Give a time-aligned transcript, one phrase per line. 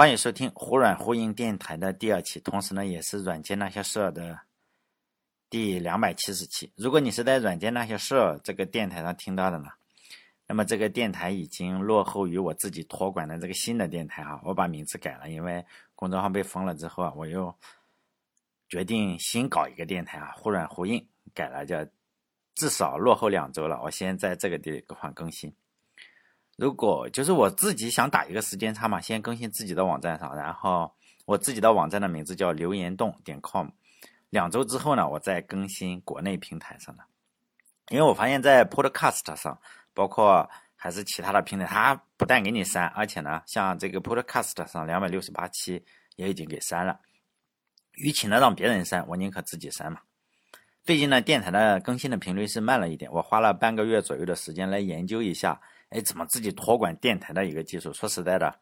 [0.00, 4.40] 欢迎收听忽软忽硬电台的第二期，同时呢，也是软件那些事儿的
[5.50, 6.72] 第两百七十期。
[6.74, 9.68] 如果你是在软件那些事儿这个电台上听到的呢，
[10.46, 14.40] 那么这个电台已经落后于我自己托管的这个新的电台哈。
[14.42, 15.62] 我把名字改了，因为
[15.94, 17.54] 公众号被封了之后啊，我又
[18.70, 21.84] 决定新搞一个电台啊，忽软忽硬改了叫，
[22.54, 23.78] 至少落后两周了。
[23.82, 25.54] 我先在这个地方更新。
[26.60, 30.92] 如果就是我自己想打一个时间差嘛，先更新自己的网站上，然后
[31.24, 33.66] 我自己的网站的名字叫留言洞点 com，
[34.28, 37.02] 两周之后呢，我再更新国内平台上的。
[37.88, 39.58] 因为我发现，在 Podcast 上，
[39.94, 40.46] 包括
[40.76, 45.82] 还是其他的平台，它不但给你删，而且呢，像这个 Podcast 上两百六十八期
[46.16, 47.00] 也已经给删了。
[47.94, 50.00] 与其呢让别人删，我宁可自己删嘛。
[50.84, 55.58] 最近呢，电台的更新的频率是慢了一点，我花了半个月左右的时间来研究一下。
[55.90, 57.92] 哎，怎么自己托管电台的一个技术？
[57.92, 58.52] 说实在的，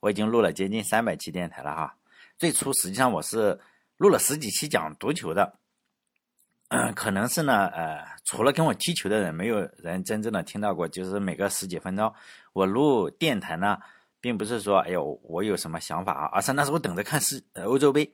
[0.00, 1.96] 我已经录了接近三百期电台了哈。
[2.36, 3.58] 最初实际上我是
[3.96, 5.58] 录了十几期讲足球的，
[6.96, 10.88] 可能是呢，呃，除了跟我踢球的人，没有人真正的听到过。
[10.88, 12.12] 就是每个十几分钟，
[12.52, 13.78] 我录电台呢，
[14.20, 18.12] 并不是说，哎呦，我有什么想法啊，而是那时候等着看世欧洲杯。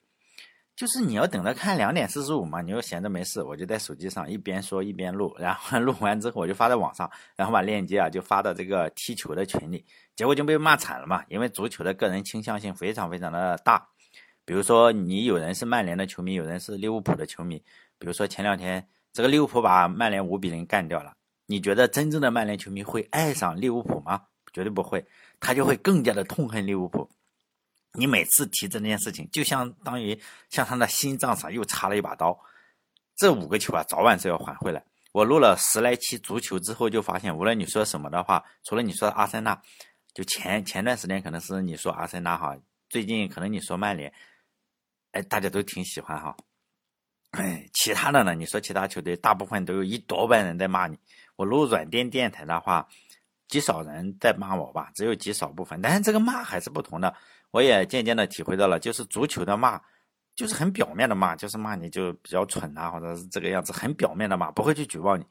[0.78, 9.84] 就是你要等着看两点四十五嘛，你又闲着没事，我就在手机上一边说一边录，然后 录完之后我就发在网上，然后把链接啊就发到这个踢球的群里，
[10.14, 13.84] 结果就被骂惨了嘛，因为足球的个人倾向性非常非常的大，
[14.44, 17.58] 比如说你有人是曼联的球迷，有人是利物浦的球迷，
[17.98, 21.12] 比如说前两天这个利物浦把曼联五比零干掉了，
[21.46, 24.22] 你觉得真正的曼联球迷会爱上利物浦吗？
[24.52, 25.04] 绝对不会，
[25.40, 27.10] 他就会更加的痛恨利物浦。
[27.94, 32.38] 你每次提这件事情，就相当于像他的心脏上又插了一把刀。
[33.16, 34.84] 这五个球啊，早晚是要还回来。
[35.12, 39.60] 我录了十来期足球之后，就发现，无论你说什么的话，除了你说阿森纳，
[40.14, 42.56] 就前前段时间可能是你说阿森纳哈，
[42.88, 44.12] 最近可能你说曼联，
[45.12, 46.36] 哎，大家都挺喜欢哈。
[47.72, 48.34] 其他的呢？
[48.34, 50.96] 你说其他球队，大部分都有一多半人在骂你。
[51.36, 52.86] 我录软电电台的话，
[53.48, 57.14] 极少人在骂我吧，只有极少部分，但是这个骂还是不同的。
[57.50, 59.80] 我也渐渐的体会到了，就是足球的骂，
[60.36, 65.24] 就是很表面的骂，就是骂你就比较蠢啊，或者是这个样子，很表面的骂，不会去举报你。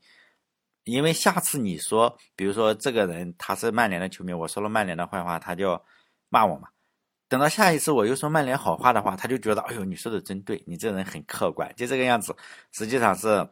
[0.83, 5.79] 因为下次你说，比如说这个人他是曼联的球迷，我说了曼联的坏话，他就
[6.29, 6.69] 骂我嘛。
[7.27, 12.35] 等到下一次我又说曼联好话的话，他就觉得，哎呦，你说的真对，你这人很客观，就这个样子。
[12.72, 13.47] 实际上是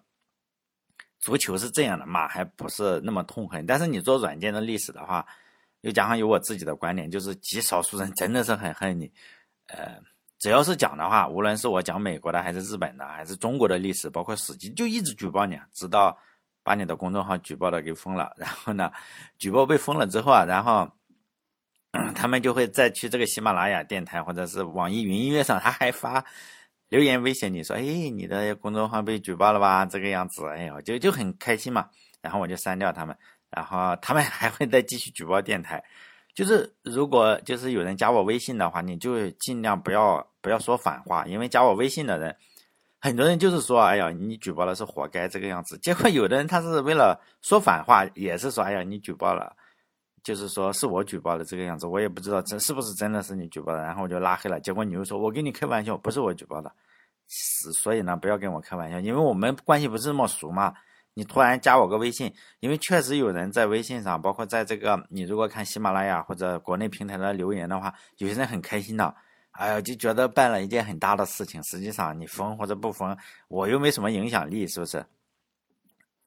[1.20, 3.66] 足球是这样的骂，还不是那么痛恨。
[3.66, 5.26] 但是你做软件的历史的话。
[5.86, 9.06] 又加上有我自己的观点，就是极少数人真的是很恨你，
[9.68, 10.02] 呃，
[10.40, 16.18] 只要是讲的话，无论是我讲美国的，还是日本的，还是中国的历史，包括史记，就一直举报你，直到
[16.64, 18.34] 把你的公众号举报的给封了。
[18.36, 18.92] 然后呢，
[19.38, 20.92] 举报被封了之后啊，然后
[22.16, 26.26] 他们就会再去这个喜马拉雅电台或者是网易云音乐上，他还发
[26.90, 29.86] 留言威胁你说，哎，你的公众号被举报了吧？
[29.86, 31.88] 这个样子，哎呦，就就很开心嘛。
[32.22, 33.16] 然后我就删掉他们。
[33.56, 35.82] 然后他们 还会再继续举报电台，
[36.34, 42.36] 就是如果就是有人加我微信的话，你就尽量不要不要说反话，因为加我微信的人，
[43.00, 45.78] 很多人就是说，哎呀，你举报了是活该这个样子。
[45.78, 49.56] 结果有的人他是为了说反话，也是说，哎呀，你举报了，
[50.24, 54.60] 就是说是我举报的这个样子，我也不知道这是不是真的是你举报的，然后我就拉黑了。
[54.60, 56.70] 结果你又说我跟你开玩笑，不是我举报的，
[57.30, 60.74] 是所以呢，不要跟我开玩笑，因为我们关系不是那么熟嘛。
[61.16, 69.16] 你突然加我个微信，因为确实有人在微信上，包括在这个你如果看喜马拉雅或者国内平台的留言的话，有些人很开心的，
[69.52, 71.64] 哎呀就觉得办了一件很大的事情。
[71.64, 73.18] 实际上你封或者不封，
[73.48, 75.06] 我又没什么影响力，是不是？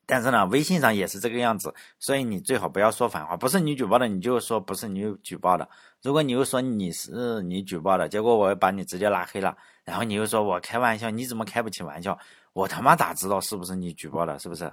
[0.06, 5.68] 但是呢，微信上也是这个样子，所以你最好不要说反话，不是你举报的，你就说不是你举报的。
[6.02, 9.54] 如果你又说你是你举报的，结果我把你直接拉黑了，
[9.84, 12.18] 然后你又说我开玩笑，你怎么开不起玩笑？
[12.52, 14.38] 我他妈咋知道是不是你举报的？
[14.38, 14.72] 是不是？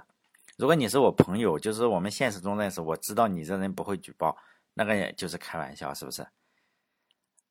[0.56, 4.36] 如果你是我朋友，就是我们现实中认识，我知道你这人不会举报，
[4.74, 6.26] 那个也就是开玩笑，是不是？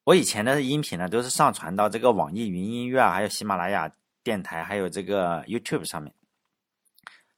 [0.03, 3.91] 我以前的音频呢，都是上传到这个网易云音乐啊，还有喜马拉雅
[4.23, 6.13] 电台，还有这个 YouTube 上面。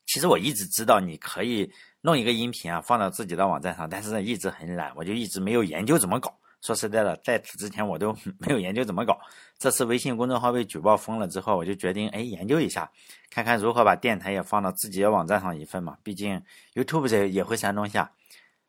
[0.06, 6.38] 其实我一直知道你可以弄一个音频啊，放到自己的网站上，但是呢一直很懒，我就一直没有研究怎么搞。
[6.62, 9.18] 说实在的，在此之前我都 没有研究怎么搞。
[9.58, 12.92] 这次微信公众号被举报封了之后，我就决定哎研究一下，
[13.30, 15.98] 看看如何把电台也放到自己的网站上一份嘛。
[16.04, 16.42] 毕竟
[16.74, 18.12] YouTube 这也会删东西啊，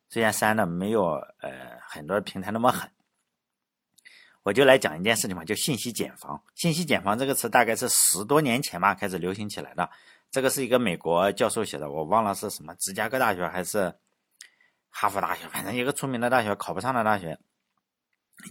[0.08, 2.90] 虽然删的没有呃很多平台那么狠。
[4.44, 6.42] 我就来讲一件事情嘛，就信息茧房。
[6.54, 9.90] 信息茧房这个词大概是十多年前吧开始流行起来的。
[10.30, 13.94] 这个是一个美国教授写的，我忘了是什么芝加哥大学还是
[14.88, 17.38] 哈佛大学，反正一个出名的大学，考不上的大学。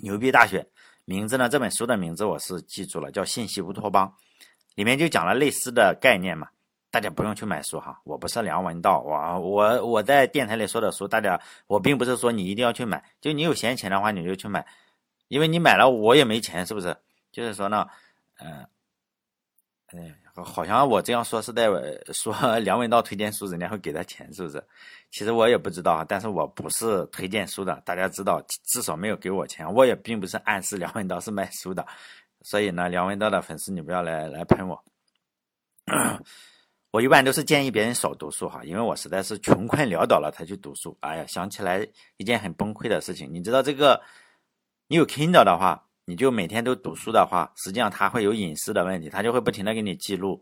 [0.01, 0.65] 牛逼大学
[1.05, 1.47] 名字呢？
[1.49, 4.07] 这本书的名字我是记住了，叫《信息乌托邦》，
[4.75, 6.47] 里面就讲了类似的概念嘛。
[6.89, 14.65] 大家不用去买书哈，我不是梁文道，我我我在电台里说的书，大家我并不是说你一定要去买，就你有闲钱的话你就去买，
[15.27, 16.95] 因为你买了我也没钱，是不是？
[17.31, 17.85] 就是说呢，
[18.39, 18.65] 嗯，
[19.87, 21.67] 哎，好像我这样说是在
[22.13, 24.63] 说 梁文道推荐书，人家会给他钱，是不是？
[25.09, 31.85] 其实我也不知道啊，但是我不是推荐书的，大家知道，至少没有给我钱，我也并不是暗示梁文道是卖书的，
[32.41, 34.83] 所以呢，梁文道的粉丝你不要来来喷我。
[36.91, 40.97] 我一般都是建议别人少读书哈，因为我实在是穷困潦倒了才去读书。
[41.01, 41.87] 哎呀，想起来
[42.17, 44.01] 一件很崩溃的事情，你知道这个，
[44.87, 50.41] 你有 Kindle 的话，你就每天都读书的话，实际上它会有隐私的问题，它就会不停的给你记录，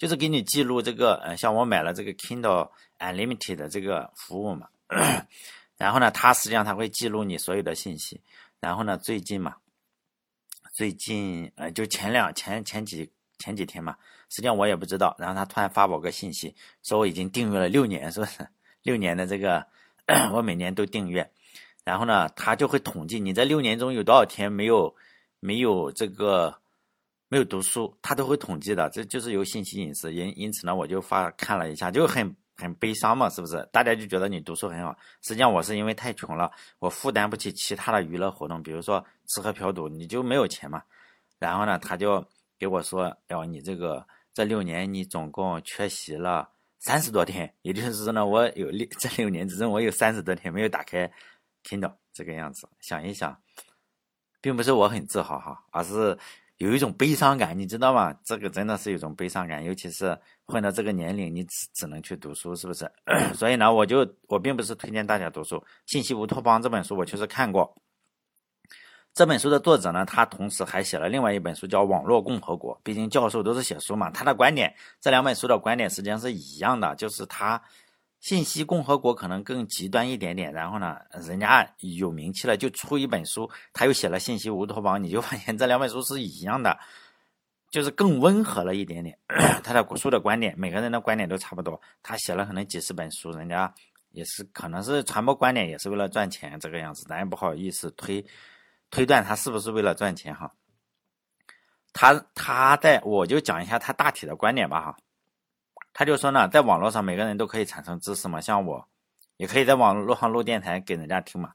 [0.00, 4.66] 就是给你记录这个，呃，像我买了这个 Kindle Unlimited 的这个服务嘛，
[5.76, 8.18] 然后呢，它实际上它会记录你所有的信息，
[8.60, 9.56] 然后呢，最近嘛，
[10.72, 13.94] 最近呃，就前两前前几前几天嘛。
[14.30, 18.48] 实际上我也不知道，然后他突然发我个信息，说我已经订阅了六年，是不是？
[18.82, 19.66] 六年的这个，
[20.32, 21.30] 我每年都订阅，
[21.84, 24.94] 然后呢，他就会统计你在六年中有多少天没有
[25.40, 26.59] 没有这个
[27.30, 30.12] 没有读书，他都会统计的，这就是有信息隐私。
[30.12, 33.66] 因因此呢，我就发看了一下，就很很悲伤嘛，是不是？
[33.72, 40.82] 大家就觉得你读书很好，实际上我是因为太穷了，我负担不起其他的娱乐活动，比如说吃喝嫖赌，你就没有钱嘛。
[41.38, 42.22] 然后呢，他就
[42.58, 44.06] 给我说，哟，你这个。
[44.32, 46.48] 这六年你总共缺席了
[46.78, 51.10] 三十多天，也就是说呢，我有六 这六年之中，我有三十多天没有打开
[51.64, 52.68] Kindle 这个样子。
[52.78, 53.36] 想一想，
[54.40, 56.16] 并不是我很自豪哈，而是
[56.60, 58.14] 有一种悲伤感，你知道吗？
[58.22, 62.86] 这个真的是一种悲伤感，尤其是混到这个年龄，你只只能去读书，是不是？
[63.34, 67.74] 所以呢，我就我并不是推荐大家读书，《信息乌托邦》这本书我确实看过。
[69.14, 72.76] 这本书的作者呢，他同时还写了另外一本书，叫《网络共和国》。
[72.82, 77.60] 毕竟教授都是写书嘛，他的观点，这两本书的观点实际上是一样的，就是他
[78.20, 80.52] 信息共和国可能更极端一点点。
[80.52, 86.78] 然后呢，人家有名气了，就出一本书，他又写了信息乌托邦，你就发现这两本书是一样的，
[87.70, 89.18] 就是更温和了一点点。
[89.64, 91.80] 他的书的观点，每个人的观点都差不多。
[92.02, 93.72] 他写了可能几十本书，人家
[94.10, 98.24] 也是可能是传播观点，也是为了赚钱这个样子，咱也不好意思推。
[98.90, 100.52] 推断他是不是为了赚钱哈？
[101.92, 104.96] 他他在我就讲一下他大体的观点吧哈。
[105.92, 108.88] 他就说呢，在网络上每个人都可以产生知识嘛，像我
[109.36, 111.52] 也可以在网络上录电台给人家听嘛。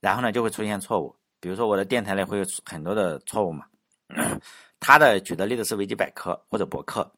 [0.00, 3.66] 然后呢就会出现错误，比如说我的电台里会有很多的错误嘛。
[4.80, 7.10] 他的举的例子是维基百科或者博客。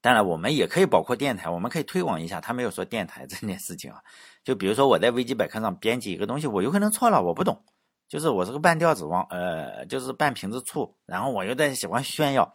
[0.00, 2.40] 当然我们也可以包括电台，我们可以推广一下。
[2.40, 4.02] 他没有说电台这件事情啊。
[4.42, 7.64] 就比如说我在维基百科上编辑一个东西，我有可能错了，我不懂。
[8.06, 12.52] 就是我是个半吊子，王呃，就是半瓶子醋，然后我又在喜欢炫耀，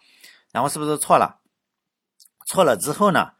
[0.51, 1.38] 然后是不是错了？
[2.49, 3.31] 错了之后呢，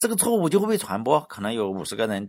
[0.00, 2.28] 这个错误就会被传播，可能有五十个人，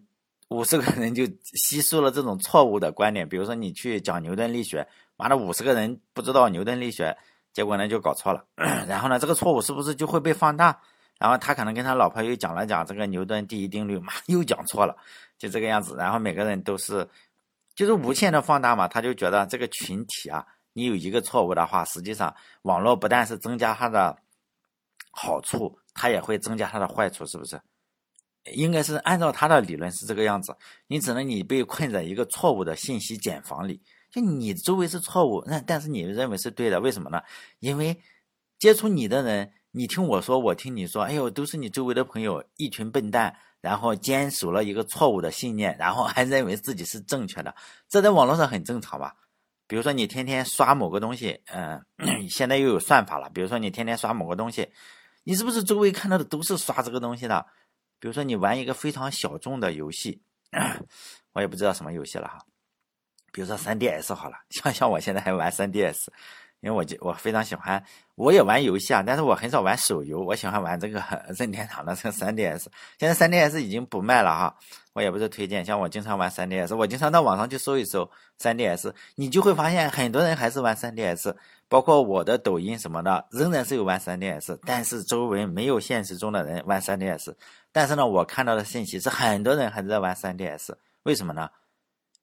[0.50, 1.26] 五十个人就
[1.56, 3.28] 吸收了这种错误的观点。
[3.28, 4.88] 比如说你去讲牛顿力学，
[5.18, 7.18] 完了五十个人不知道牛顿力学，
[7.52, 8.46] 结果呢就搞错了，
[8.88, 10.80] 然后呢这个错误是不是就会被放大？
[11.18, 14.96] 然后他可能跟他老婆又讲了讲这个牛顿第一定律，妈又讲错了，
[15.38, 15.96] 就这个样子。
[15.98, 17.10] 然后每个人都是。
[17.76, 24.18] 就是无限的放大嘛，他就觉得这个群体啊，你有一个错误的话，实际上网络不但是增加它的
[25.12, 27.60] 好处，它也会增加它的坏处，是不是？
[28.54, 30.56] 应该是按照他的理论是这个样子。
[30.86, 37.20] 你只能你被困在一个错误的信息茧房里，就你周围是错误，那但是你认为是对的，为什么呢？
[37.58, 38.00] 因为
[38.60, 43.36] 接触你的人，你听我说，我听你说，哎呦，都是你周围的朋友，一群笨蛋。
[43.62, 47.56] 然后坚守了一个错误的信念，然后还认为自己是正确的，
[47.90, 49.16] 这在网络上很正常吧？
[49.66, 51.84] 比如说你天天刷某个东西，嗯，
[52.30, 53.28] 现在又有算法了。
[53.32, 54.70] 比如说你天天刷某个东西，
[55.26, 57.46] 你是不是周围看到的都是刷这个东西的？
[58.00, 60.22] 比如说你玩一个非常小众的游戏，
[61.34, 62.40] 我也不知道什么游戏了哈。
[63.34, 66.08] 比如说 3DS 好了，像像我现在还玩 3DS。
[66.62, 67.84] 因为我就我非常喜欢，
[68.16, 71.04] 我也玩游戏啊，但是我很少玩手游，我喜欢玩这个
[71.38, 72.66] 任天堂的这个 3DS。
[72.98, 74.58] 现在 3DS 已经不卖了哈，
[74.94, 81.36] 我也不是推荐，像我经常玩 3DS，我经常到网上去搜一搜 3DS，你就会发现很多人还是玩 3DS，
[81.68, 87.36] 包括我的抖音什么的，仍然是有玩 3DS，但是周围没有现实中的人玩 3DS。
[87.72, 91.50] 但是呢，我看到的信息是很多人还在玩 3DS，为什么呢？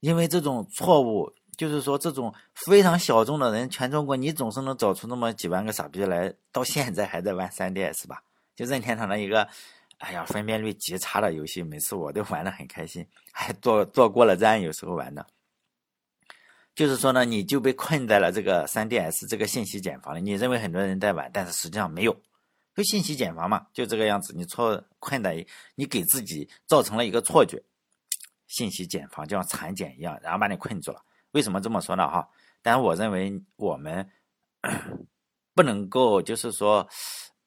[0.01, 1.33] 因为这种错误。
[1.55, 8.23] 就是说，这种非常小众的人，全中国你总是能找出那么几万个傻逼来，到现在还在玩 3DS 吧？
[8.57, 9.47] 就任天堂的一个，
[9.99, 15.25] 哎呀，分辨率极差的游戏，每次我都玩的很开心，还坐坐过了站，有时候玩的。
[16.75, 20.23] 就是说呢，你就被困在了这个三 DS 这个信息茧房里。
[20.23, 22.17] 你认为很多人在玩，但是实际上没有，
[22.75, 24.33] 就信息茧房嘛，就这个样子。
[24.35, 27.63] 你错困在，你给自己造成了一个错觉，
[28.47, 31.03] 信息茧房就像蚕茧一样，然后把你困住了。
[31.33, 32.09] 为什么这么说呢？
[32.09, 32.27] 哈，
[32.63, 34.09] 但是我认为我们
[35.55, 36.89] 不能够就是说，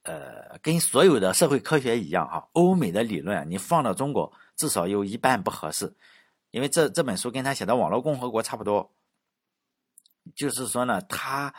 [0.04, 5.92] 呃，跟所有的社会科学一样哈，欧美的理论你放到中国至少有一半不合适，
[6.52, 8.92] 因为这这本书跟他写的《网络共和国》差不多。
[10.34, 11.54] 就是说呢，他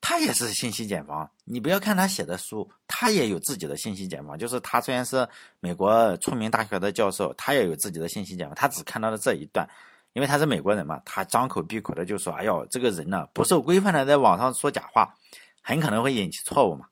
[0.00, 1.28] 他也是信息茧房。
[1.44, 4.38] 你不要看他写的书，他也有自己的信息茧房。
[4.38, 5.26] 就是他虽然是
[5.60, 8.54] 美国出名大学的教授，他也有自己的信息茧房。
[8.54, 9.68] 他只看到了这一段，
[10.12, 15.14] 因为他是美国人嘛，他张口闭口的就说：“哎呦，这个人呢不受规范的在网上说假话，
[15.62, 16.86] 很可能会引起错误嘛。”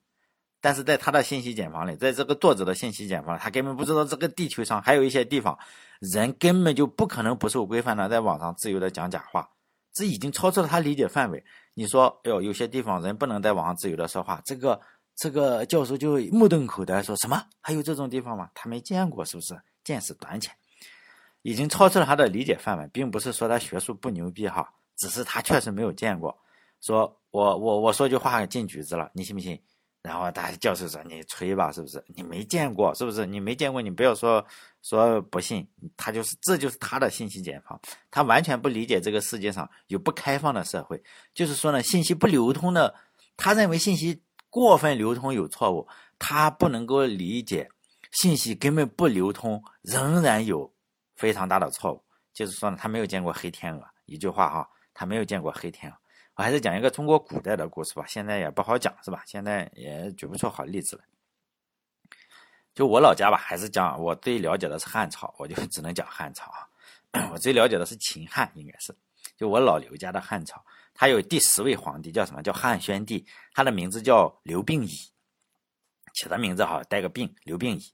[0.59, 5.59] 但是在他的信息茧房里，在这个作者的信息茧房，他根本不知道这个地球上还有一些地方，
[5.99, 9.49] 人根本就不可能不受规范的在网上自由的讲假话。
[9.93, 11.43] 这已经超出了他理解范围。
[11.75, 14.79] 你说，哎呦，有些地方人不能在网上自由的说话，这个
[15.15, 18.49] 这个教授就目瞪口呆，说什么还有这种地方吗？
[18.53, 20.53] 他没见过，是不是见识短浅？
[21.41, 26.37] 已经超出了他的理解范围，并不是说他学术不牛逼哈，只是他确实没有见过。
[26.81, 29.61] 说我我我说句话进局子了，你信不信？
[30.03, 32.03] 然后大教授说：“你吹吧，是不是？
[32.13, 33.25] 你没见过，是不是？
[33.25, 34.45] 你没见过，你不要说
[34.81, 35.65] 说不信。
[35.95, 37.79] 他就是，这就是他的信息茧房。
[38.11, 41.01] 他完全不理解这个世界上有不开放的社会。
[41.33, 42.93] 就是说呢，信息不流通的，
[43.37, 45.87] 他认为信息过分流通有错误。
[46.19, 47.69] 他不能够理解
[48.11, 50.69] 信息根本不流通仍然有
[51.15, 52.03] 非常大的错误。
[52.33, 53.87] 就是说呢，他没有见过黑天鹅。
[54.05, 55.97] 一句话哈，他没有见过黑天鹅。”
[56.35, 59.23] 我还是讲一个中国古代的故事吧，现在也不好讲，是吧？
[59.25, 61.05] 现在也举不出好例子来。
[62.73, 66.67] 就我老家吧，还是讲我最了解的是汉朝，我就只能讲汉朝啊。
[67.31, 68.95] 我最了解的是秦汉，应该是。
[69.37, 70.59] 就我老刘家的汉朝，
[70.95, 72.41] 他有第十位皇帝，叫什么？
[72.41, 73.23] 叫汉宣帝，
[73.53, 75.11] 他的名字叫刘病已，
[76.15, 77.93] 起的名字好，带个病，刘病已。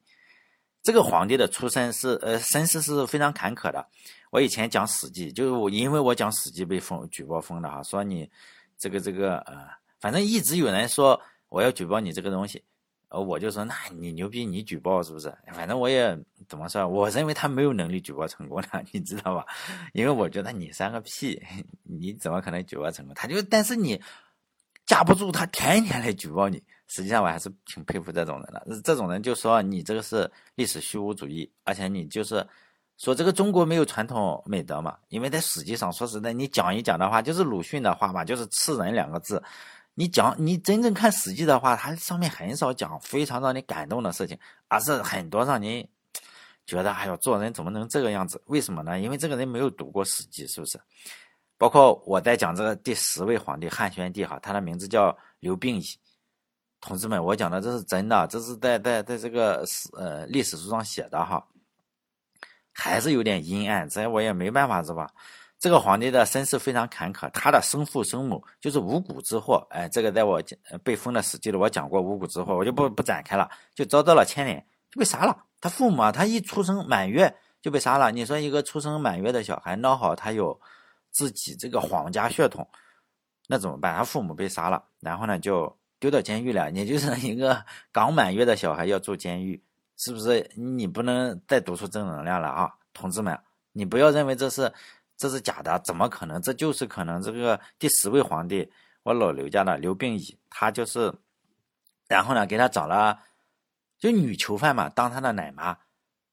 [0.81, 3.85] 这个皇帝的出身是，呃，身世是非常坎坷的。
[4.31, 8.29] 我以前讲《史记》，就是我因为我讲《史记》被封举报封的哈，说你
[8.77, 9.67] 这个这个呃，
[9.99, 11.19] 反正一直有人说
[11.49, 12.63] 我要举报你这个东西，
[13.09, 15.35] 呃，我就说那你牛逼，你举报是不是？
[15.51, 16.17] 反正我也
[16.47, 19.45] 怎么说，我认为他没有能力举报成功的， 你知道吧？
[19.93, 21.41] 因为我觉得你三个屁，
[21.83, 23.13] 你怎么可能举报成功？
[23.15, 23.99] 他就但是你
[24.85, 28.81] 架不住他天天来举报你，实际上我还是挺佩服这种人的。
[28.83, 32.45] 这种人就说你这个是历史虚无主义，而且你就是。
[32.97, 34.97] 说这个中国没有传统美德嘛？
[35.07, 39.41] 因为在史记上，说实在，你讲一讲的话，就是鲁迅的话嘛，就是“吃人”两个字。
[39.93, 45.89] 你讲，你真正看史记的话，它上面很少讲非常让你感动的事情，而是很多让你
[46.65, 48.41] 觉得，哎呦，做人怎么能这个样子？
[48.47, 48.99] 为什么呢？
[48.99, 50.77] 因为这个人没有读过史记，是不是？
[51.57, 55.83] 包括我在讲这个第十位皇帝汉宣帝哈，他的名字叫刘病已。
[56.81, 61.45] 同志们，我讲的这是真的，这是在在在这个史呃历史书上写的哈。
[62.71, 65.11] 还是有点阴暗，这我也没办法，是吧？
[65.59, 69.67] 这个皇帝的身世非常坎坷，他的生父生母就是五谷之祸。
[69.71, 70.41] 哎，这个在我
[70.81, 75.43] 被封的史记里我讲过五谷之祸，我就不不展开了，就遭到了牵连，就被杀了。
[75.59, 78.09] 他父母啊，他一出生满月就被杀了。
[78.13, 80.57] 你说一个出生满月的小孩，孬好他有
[81.11, 82.65] 自己这个皇家血统，
[83.47, 83.93] 那怎么办？
[83.93, 86.71] 他父母被杀了，然后呢就丢到监狱了。
[86.71, 89.61] 你就是一个刚满月的小孩要住监狱。
[89.97, 93.37] 是不是你不能再读出正能量了啊，同志们？
[93.73, 94.71] 你不要认为这是
[95.17, 96.41] 这是假的，怎么可能？
[96.41, 97.21] 这就是可能。
[97.21, 98.71] 这个第十位皇帝，
[99.03, 101.13] 我老刘家的刘病已，他就是，
[102.07, 103.19] 然后呢，给他找了
[103.97, 105.77] 就女囚犯嘛，当他的奶妈。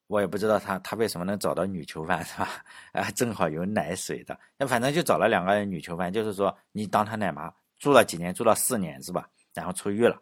[0.06, 2.48] 我也不知道他他为什么能找到女囚犯是吧？
[2.92, 9.28] 啊， 正好有奶水的，那反正就找了两个女囚犯，就是说你当他奶妈，住了几年，住了四年是吧？
[9.56, 10.16] 然后出狱了。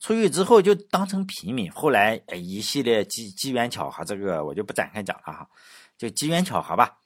[0.00, 5.48] 出狱之后就当成平民，后来一系列机机缘巧合，这个我就不展开讲了哈，
[5.96, 6.96] 就机缘巧合吧。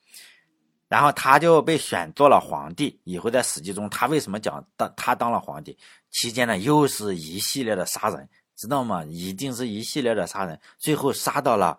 [0.88, 5.74] 然后他就被选做了皇帝，以后在史记中他为什么讲当他当了皇帝
[6.10, 6.58] 期间呢？
[6.58, 9.02] 又是一系列的杀人，知道吗？
[9.06, 11.78] 一定是一系列的杀人，最后杀到了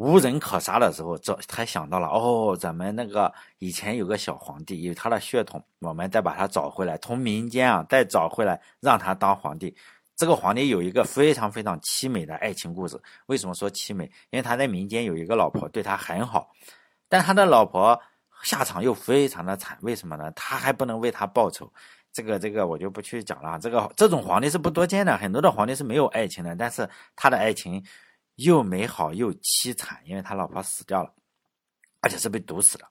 [0.00, 9.76] 无人可杀的时候，这才想到了哦，咱们那个以前有个小皇帝，有他的血统，我们再把他找回来，从民间啊再找回来，让他当皇帝。
[10.16, 12.98] 这个皇帝有一个非常非常凄美的爱情故事。
[13.26, 14.04] 为什么说凄美？
[14.30, 16.48] 因为他在民间有一个老婆，对他很好，
[17.06, 18.00] 但他的老婆
[18.42, 19.76] 下场又非常的惨。
[19.82, 20.30] 为什么呢？
[20.30, 21.70] 他还不能为他报仇。
[22.10, 23.58] 这个这个我就不去讲了。
[23.58, 27.84] 这个这种皇帝是不多见的，很多的皇帝是没有爱情的，但是他的爱情
[28.44, 31.12] 又美好又凄惨，因为他老婆死掉了，
[32.00, 32.86] 而且是被毒死的。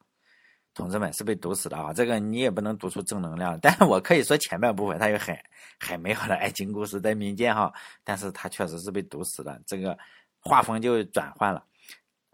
[0.75, 1.91] 同志们是被毒死的啊！
[1.91, 5.37] 这个你也不能读出正能量，但是我可以说前半部分它有很
[5.79, 9.97] 很美好的爱情故事在民间哈，但是他确实是被毒死的，这个
[10.39, 11.65] 画风就转换了。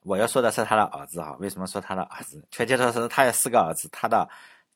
[0.04, 2.46] 我要说的是他的儿子哈，为什么说他的儿子？
[2.52, 4.30] 确切说是他有四个儿子，他的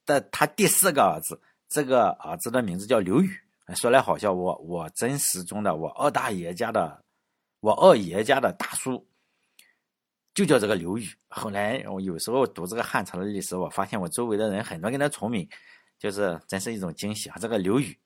[0.06, 3.40] 的他第四个儿子，这个儿子的名字叫刘宇。
[3.76, 7.04] 说来好笑，我我真实中的我二大爷家的，
[7.60, 9.06] 我二爷家的大叔。
[10.36, 11.06] 就叫这个刘宇。
[11.28, 15.46] 后来我有时候读这个汉朝的历史，我发现我周围的人很多跟他重名，
[15.98, 17.36] 就是真是一种惊喜啊！
[17.42, 17.98] 这个刘宇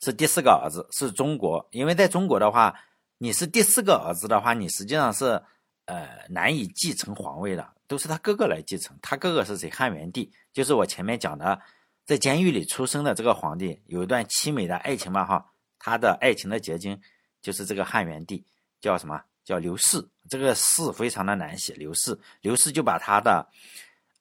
[0.00, 1.66] 是第四个儿子，是中国。
[1.70, 2.74] 因为在中国的话，
[3.16, 5.42] 你是第四个儿子的话，你实际上是
[5.86, 8.94] 呃难以继承皇位的，都是他哥哥来继承。
[9.00, 9.70] 他哥哥是谁？
[9.70, 11.58] 汉元帝，就是我前面讲的，
[12.04, 15.52] 在监狱里出生的这个皇帝，有一段凄美的爱情嘛哈。
[15.78, 17.00] 他的爱情的结晶
[17.42, 18.42] 就是这个汉元帝，
[18.80, 19.22] 叫什么？
[19.44, 21.74] 叫刘氏，这个氏非常的难写。
[21.74, 23.44] 刘氏，刘氏就把他的，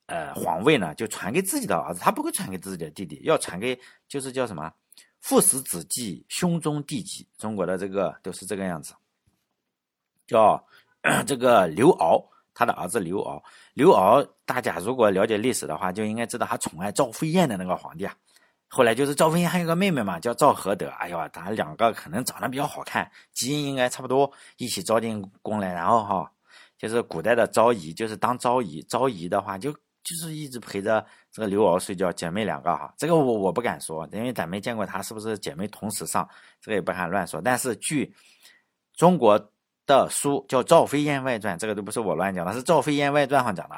[0.08, 4.74] 呃，皇位呢，就传给自己的儿子，他不会传给自己的弟弟，要传给就是叫什么
[5.20, 7.28] 父死子继，兄终弟及。
[7.38, 8.96] 中国的这个都是这个样子，
[10.26, 10.66] 叫
[11.28, 13.40] 这个刘骜，他的儿子刘骜。
[13.76, 18.18] 刘骜，大家如果了解历史的话，就应该知道他宠爱赵飞燕的那个皇帝啊。
[18.74, 20.88] 后来就是赵飞燕还有个妹妹嘛，叫赵合德。
[20.92, 25.74] 哎呀，咱两个可能长得比较好看，基因应该差不多，一起招进宫来。
[25.74, 26.32] 然后哈，
[26.78, 28.82] 就是古代的昭仪，就是当昭仪。
[28.84, 32.94] 昭仪的话，就就是一直陪着这个刘骜睡觉，姐妹两个哈。
[32.98, 36.26] 这个我我不敢说，因为咱没见过她是不是姐妹同时上，
[36.62, 37.42] 这个也不敢乱说。
[37.42, 38.16] 但是据
[38.96, 39.38] 中国
[39.86, 43.76] 的书叫《赵飞燕外传》，这个都不是我乱讲的，是《赵飞燕外传》上讲的。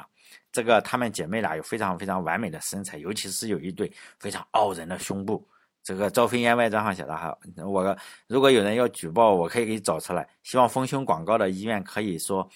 [0.52, 5.46] 这个她们姐妹俩有非常非常完美的身材，尤其是有一对非常傲人的胸部。
[5.82, 10.26] 这个《赵飞燕外传》上写的哈，我如果有人要举报，我可以给你找出来。
[10.42, 12.48] 希望丰胸广告的医院可以说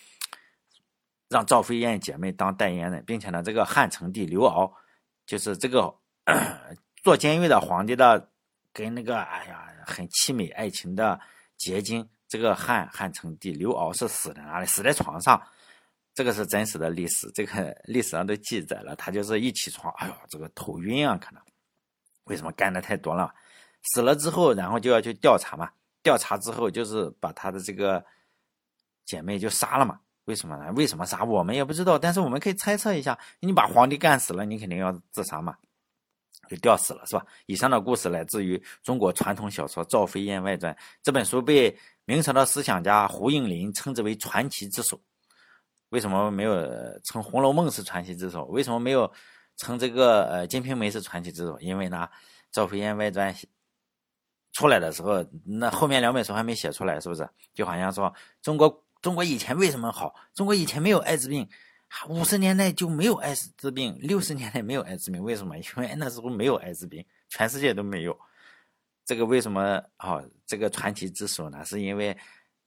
[1.28, 4.72] 让赵飞燕姐妹当代言人，并且呢，这个汉成帝刘骜
[5.26, 5.94] 就是这个
[7.04, 8.30] 坐监狱的皇帝的
[8.72, 11.20] 跟那个哎呀很凄美爱情的
[11.58, 12.08] 结晶。
[12.28, 14.66] 这个汉汉成帝刘骜是死在哪里？
[14.66, 15.38] 死在床上。
[16.18, 18.96] 这个是真实的历史，这个 历史上都记载了。
[18.96, 21.40] 他就是一起床，哎呦，这个头晕啊，可能
[22.24, 23.32] 为什么干的太多了？
[23.84, 25.70] 死了之后，然后就要去调查嘛。
[26.02, 28.04] 调查之后，就是把他的这个
[29.04, 30.00] 姐妹就杀了嘛。
[30.24, 30.72] 为什么呢？
[30.72, 31.22] 为什么杀？
[31.22, 33.16] 我们也不知道，但是我们可以猜测一下。
[33.38, 35.56] 你把皇帝干死了，你肯定要自杀嘛，
[36.48, 37.24] 就吊死了，是吧？
[37.46, 45.00] 以上的故事来自于中国传统小说《赵飞燕外传》这本书，被明朝的思想家胡应麟称之为传奇之首。
[45.90, 46.54] 为什么没有
[47.04, 48.44] 称《红楼梦》是传奇之首？
[48.44, 49.10] 为什么没有
[49.56, 51.58] 称这个呃《金瓶梅》是传奇之首？
[51.60, 52.08] 因为呢，
[52.50, 53.32] 《赵飞燕外传》
[54.52, 57.26] 出来的时候，那后面两本书还没写出来，是不是？
[57.54, 60.14] 就好像说中国中国以前为什么好？
[60.34, 61.48] 中国以前没有艾滋病，
[62.08, 65.56] 五十年代就没有艾滋病，六十年代没有艾滋病，为什么？
[65.56, 68.18] 因为那时候没有艾滋病，全世界都没有。
[69.06, 70.22] 这个为什么啊？
[70.44, 71.64] 这个传奇之首呢？
[71.64, 72.14] 是因为。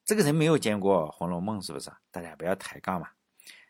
[0.03, 1.91] 这个人没有见过《红楼梦》，是不是？
[2.11, 3.07] 大家不要抬杠嘛。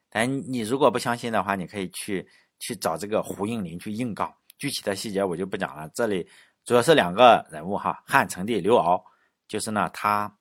[0.10, 2.28] 但你如果不相信的话，你可以去
[2.60, 4.34] 去找这个胡应麟去硬杠。
[4.58, 5.90] 具体的细节我就不讲了。
[5.94, 6.28] 这里
[6.66, 9.02] 主要是两个人物哈，汉成帝刘骜，
[9.48, 10.34] 就是呢他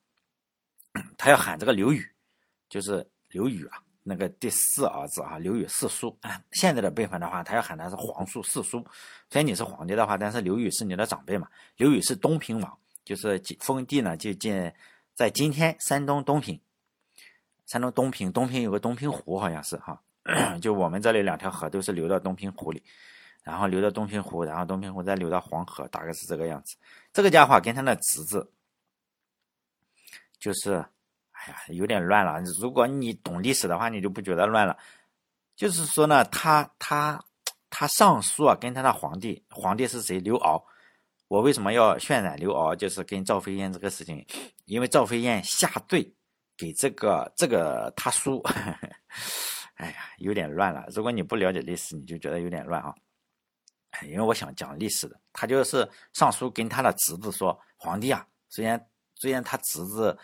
[1.19, 2.05] 他要喊这个刘宇，
[2.69, 6.19] 就是刘宇啊，那个第四儿子啊，刘宇四叔。
[6.53, 8.79] 现在的辈分的话，他要喊他是皇叔四叔。
[9.29, 11.49] 虽然你是皇帝的话，但是刘宇是你的长辈嘛。
[11.77, 14.75] 刘宇是东平王，就是封地呢就建。
[15.21, 16.59] 在今天，山东东平，
[17.67, 20.03] 山东东平，东平有个东平湖，好像是哈，
[20.63, 22.83] 就我们这里两条河都是流到东平湖里，
[23.43, 26.75] 然后流到东平湖，然后东平湖再流到黄河，大概是这个样子。
[27.13, 28.51] 这个家伙跟他的侄子，
[30.39, 30.83] 就是，
[31.33, 32.41] 哎呀，有点乱了。
[32.59, 34.75] 如果你懂历史的话，你就不觉得乱了。
[35.55, 37.23] 就是说呢，他他
[37.69, 40.19] 他上书啊，跟他的皇帝，皇帝是谁？
[40.19, 40.65] 刘骜。
[41.31, 42.75] 我为什么要渲染刘骜？
[42.75, 44.27] 就是跟赵飞燕这个事情，
[44.65, 46.13] 因为赵飞燕下坠
[46.57, 48.43] 给这个这个他叔，
[49.75, 50.85] 哎呀，有点乱了。
[50.89, 52.93] 如果你不了解历史，你就觉得有点乱啊。
[54.03, 60.19] 因为我想讲历史的，他就是上书跟他的侄子说：“皇帝啊，虽然虽然他侄子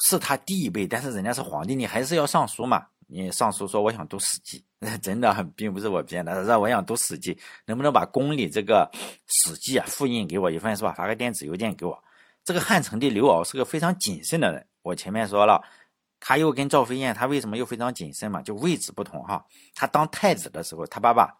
[0.00, 4.64] 是他弟一辈，但是人家是皇帝，你还是要上书嘛。”你上书说我想读《史记》，
[5.00, 8.90] 真的并不是我编的，是我想读《史记》，能不能把宫里这个
[9.26, 10.92] 《史记》啊复印给我一份，是吧？
[10.92, 12.02] 发个电子邮件给我。
[12.44, 15.62] 这个汉成帝刘骜是个非常谨慎的人，我前面说了，
[16.20, 18.42] 他又跟赵飞燕，他为什么又非常谨慎嘛？
[18.42, 19.44] 就位置不同哈。
[19.74, 21.32] 他当太子的时候，他爸爸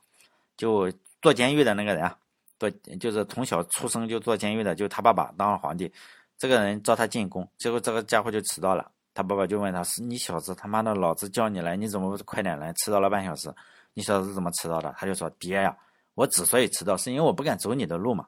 [0.57, 2.17] 就坐监狱的那个人啊，
[2.59, 5.93] 坐就是从小出生就坐监狱的，就他爸爸当了皇帝，
[6.39, 8.91] 这个人召他进宫，结果这个家伙就迟到了。
[9.17, 12.71] 他爸爸就问他：“是你小子他妈的，老子叫你来，你怎么不快点来？
[12.75, 13.51] 迟到了半小时，
[13.95, 15.75] 你小子怎么迟到的？”他就说：“爹呀，
[16.13, 18.27] 我之所以迟到，是因为我不敢走你的路嘛。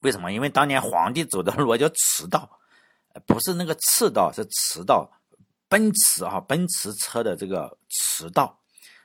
[0.00, 0.32] 为什么？
[0.32, 2.50] 因为当年皇帝走的路叫迟到，
[3.26, 5.06] 不是那个赤道，是迟到。
[5.68, 8.58] 奔驰啊，奔驰车的这个迟到，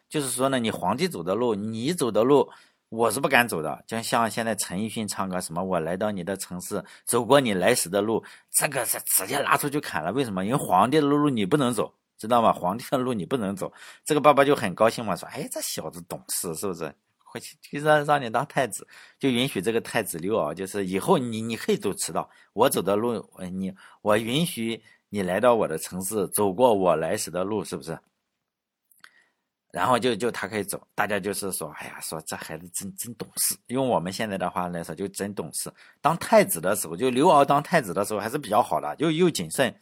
[0.08, 2.50] 就是说呢，你皇帝走的路，你走的路。”
[2.94, 10.12] 我是不敢走的，就像现在陈奕迅唱歌什么，我来到你的城市，走过你来时的路，这个是直接拉出去砍了。
[10.12, 10.46] 为什么？
[10.46, 12.54] 因为皇帝的路你不能走，知道吗？
[12.54, 13.74] 皇帝的路你不能走。
[14.06, 16.94] 这个爸爸就很高兴嘛，说：“哎，这小子懂事，是不是？
[17.18, 24.80] 回去就让让你当太子，就允许这个太子溜啊，就是以后你你可以走迟到，我走的路，你我允许
[25.10, 27.98] 你来到我的城市，走过我来时的路，是不是？”
[29.74, 33.58] 然后就就他可以走，大家就是说，哎呀，说这孩子真真懂事。
[33.70, 35.74] 用我们现在的话来说，就真懂事。
[36.00, 39.76] 当太子的时候，就刘骜当太子的时候还是比较好的，就又谨慎，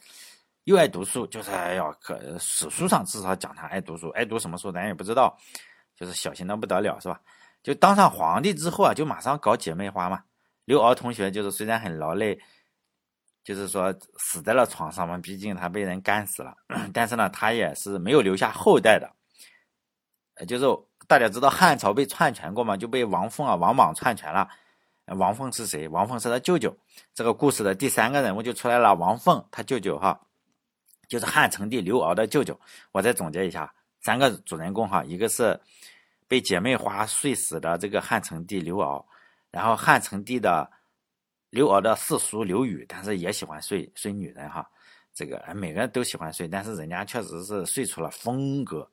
[0.64, 1.26] 又爱读书。
[1.26, 5.36] 就是哎呀，可史书上至少讲他爱读书，爱读什么书咱也不知道，
[5.94, 7.20] 就是小心的不得了，是吧？
[7.62, 10.24] 就当上皇帝之后啊，就马上搞姐妹花嘛。
[10.64, 12.40] 刘骜同学就是虽然很劳累，
[13.44, 16.56] 就是说死在了床上嘛，毕竟他被人干死了，
[16.94, 19.06] 但是呢，他也是没有留下后代的。
[20.46, 20.66] 就是
[21.06, 22.76] 大家知道汉朝被篡权过吗？
[22.76, 24.48] 就被王凤啊、王莽篡权了。
[25.06, 25.88] 王凤是谁？
[25.88, 26.74] 王凤是他舅舅。
[27.12, 30.18] 这个故事的第三个人物就出来了，王凤他舅舅哈，
[31.08, 32.58] 就是汉成帝刘骜的舅舅。
[32.92, 35.58] 我再总结一下，三个主人公哈，一个是
[36.28, 39.04] 被姐妹花睡死的这个汉成帝刘骜，
[39.50, 40.70] 然后汉成帝的
[41.50, 44.66] 刘骜的四叔刘宇，但是也喜欢睡睡女人哈。
[45.12, 48.88] 这个每个人都喜欢睡，但是人家确实是睡出了风格。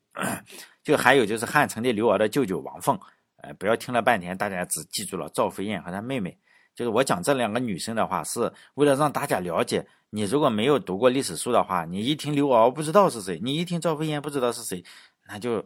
[0.89, 2.99] 就还有就是汉成帝刘娥的舅舅王凤，
[3.43, 6.35] 呃，不要听了半天，大家只记住了赵飞燕和她妹妹。
[6.73, 9.85] 就是我讲这两个女生的话，是为了让大家了解。
[10.09, 14.83] 你如果没有读过历史书的话，你一听刘娥不知道是谁，你一听赵飞燕不知道是谁，
[15.27, 15.63] 那就，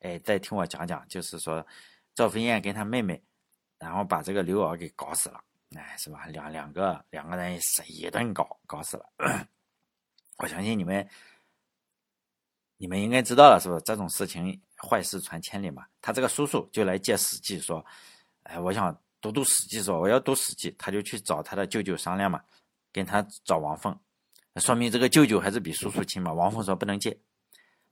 [0.00, 1.66] 哎，再听我讲讲，就是说
[2.14, 3.18] 赵飞燕跟她妹妹，
[3.78, 5.40] 然后把这个刘娥给搞死了，
[5.76, 6.26] 哎，是吧？
[6.26, 9.06] 两两个两个人是一顿搞，搞死了。
[10.36, 11.08] 我相信你们。
[12.80, 15.84] 你们应该知道了，是不是这种事情坏事传千里嘛？
[16.00, 17.84] 他这个叔叔就来借《史记》说
[18.44, 22.40] ：“哎，我想读读《史记》，说我要读《史记》。”他就去找他的舅舅商量嘛，
[22.92, 23.98] 跟他找王凤，
[24.56, 26.32] 说明这个舅舅还是比叔叔亲嘛。
[26.32, 27.18] 王凤说不能借。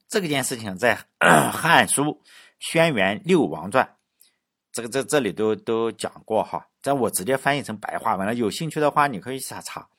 [0.07, 0.97] 这个件事情在
[1.51, 2.03] 《汉书·
[2.59, 3.85] 轩辕六王传》
[4.71, 6.65] 这个这这里都都讲过哈。
[6.81, 9.89] 这我直接翻译成白话文了，有兴趣的话你可以查查。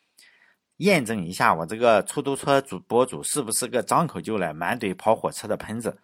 [0.78, 5.96] 验证一下我这个出租车主博主是不是个张口就来、满嘴跑火车的喷子？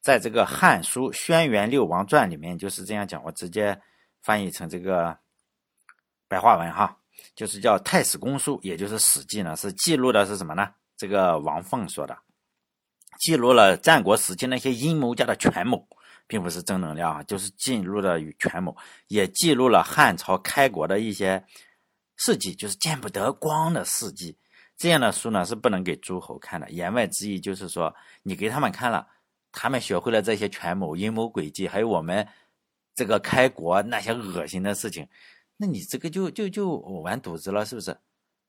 [0.00, 3.80] 在这个《汉书·轩辕六王传》里面就是这样讲，我直接
[4.22, 5.16] 翻译成这个
[6.28, 6.96] 白话文哈，
[7.34, 10.68] 就是叫《太史公书》，也就是《史记》呢，是记录的是什么呢？
[10.96, 12.18] 这个王凤说的，
[13.18, 15.88] 记录了战国时期那些阴谋家的权谋，
[16.26, 18.76] 并不是正能量啊，就是记录的权谋，
[19.06, 21.44] 也记录了汉朝开国的一些。
[22.16, 24.36] 事迹就是见不得光的事迹，
[24.76, 26.70] 这样的书呢是不能给诸侯看的。
[26.70, 29.06] 言外之意就是说，你给他们看了，
[29.52, 32.26] 他们学会了这些权谋、阴谋诡计，还有我们
[32.94, 35.08] 这个开国那些恶心的事情，
[35.56, 37.96] 那你这个就就就完犊子了，是不是？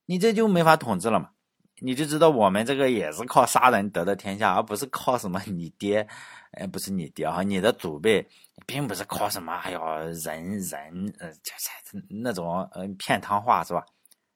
[0.06, 1.32] 你这就没法统治了嘛？
[1.80, 6.08] 你就知道我们这个也是靠杀人得的天下，而不是靠什么你爹，
[6.52, 8.26] 哎，不是你爹啊，你的祖辈。
[8.66, 9.80] 并不是靠什么，哎呦，
[10.24, 11.52] 人人呃，这
[11.86, 13.86] 这那种呃骗汤话是吧？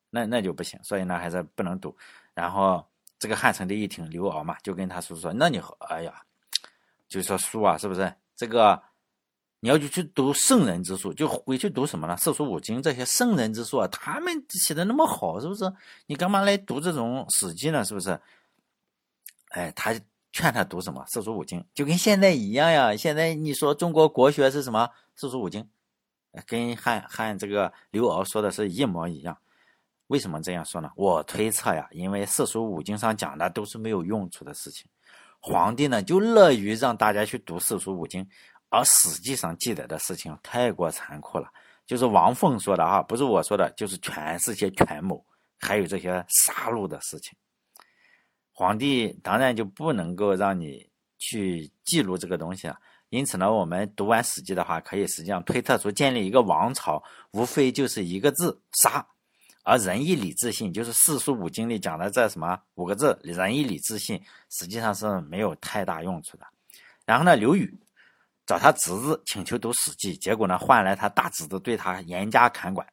[0.09, 1.95] 那那就不行，所以呢还是不能读。
[2.33, 2.85] 然后
[3.17, 6.21] 这个汉成帝一听刘骜嘛，就跟他叔说：“那你哎呀，
[7.07, 8.13] 就说书啊，是不是？
[8.35, 8.81] 这个
[9.61, 12.17] 你要就去读圣人之书，就回去读什么呢？
[12.17, 15.71] 四书五经这些圣人之书啊，他们写的那么好，是不是？
[16.07, 17.85] 你干嘛来读这种史记呢？
[17.85, 18.19] 是不是？
[19.49, 19.93] 哎，他。”
[20.31, 22.95] 劝他读什么四书五经，就跟现在一样呀。
[22.95, 25.67] 现在你说中国国学是什么四书五经，
[26.45, 29.37] 跟汉汉这个刘骜说的是一模一样。
[30.07, 30.89] 为什么这样说呢？
[30.95, 34.89] 我推测呀，因为四书五经上讲的都是没有用处的事情，
[35.39, 38.27] 皇帝呢就乐于让大家去读四书五经，
[38.69, 41.47] 而史记上记载的事情太过残酷了。
[41.85, 45.23] 就是王凤说的啊，不是我说的，就是全是些权谋，
[45.59, 47.37] 还有这些杀戮的事情。
[48.59, 50.85] 皇帝当然就不能够让你
[51.17, 59.07] 去记录这个东西了，因此呢，我们读完《史记》的话，可以实际上推测出建立一个王朝，无非就是一个字杀，
[59.63, 66.45] 而仁义礼智信，就是四书五经里讲的这什么五个字仁义礼智信，实际上是没有太大用处的。
[67.05, 67.73] 然后呢，刘宇
[68.45, 72.85] 找他侄子请求读《史记》，结果呢，换来他大侄子对他严加看管。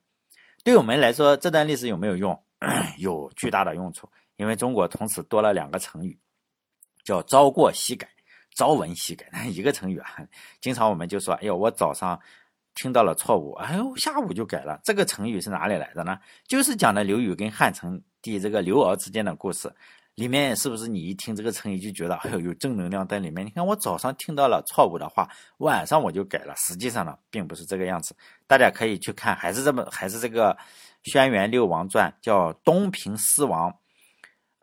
[0.63, 2.41] 对我们来说，这段历史有没有用？
[2.99, 4.09] 有巨大的用处。
[4.37, 6.19] 因为中国从此多了两个成语，
[7.05, 8.09] 叫“朝过夕改
[8.55, 10.09] ”，“朝闻夕改”一个成语啊。
[10.61, 12.21] 经常我们就说：“哎呦，我早上
[12.75, 16.19] 听到了错误，哎呦，下午就改了。”这个成语是哪里来的呢？
[16.47, 19.73] 就是讲的刘宇跟汉成帝这个刘骜之间的故事。
[20.17, 23.45] 里面是不是你一听这个成语就觉得哎呦有正能量在里面？
[23.45, 26.55] 你看我早上听到了错误的话，晚上我就改了。
[26.57, 28.17] 实际上呢，并不是这个样子。
[28.47, 30.55] 大家可以去看，还是这么还是这个
[31.03, 33.71] 《轩辕六王传》，叫《东平狮王》，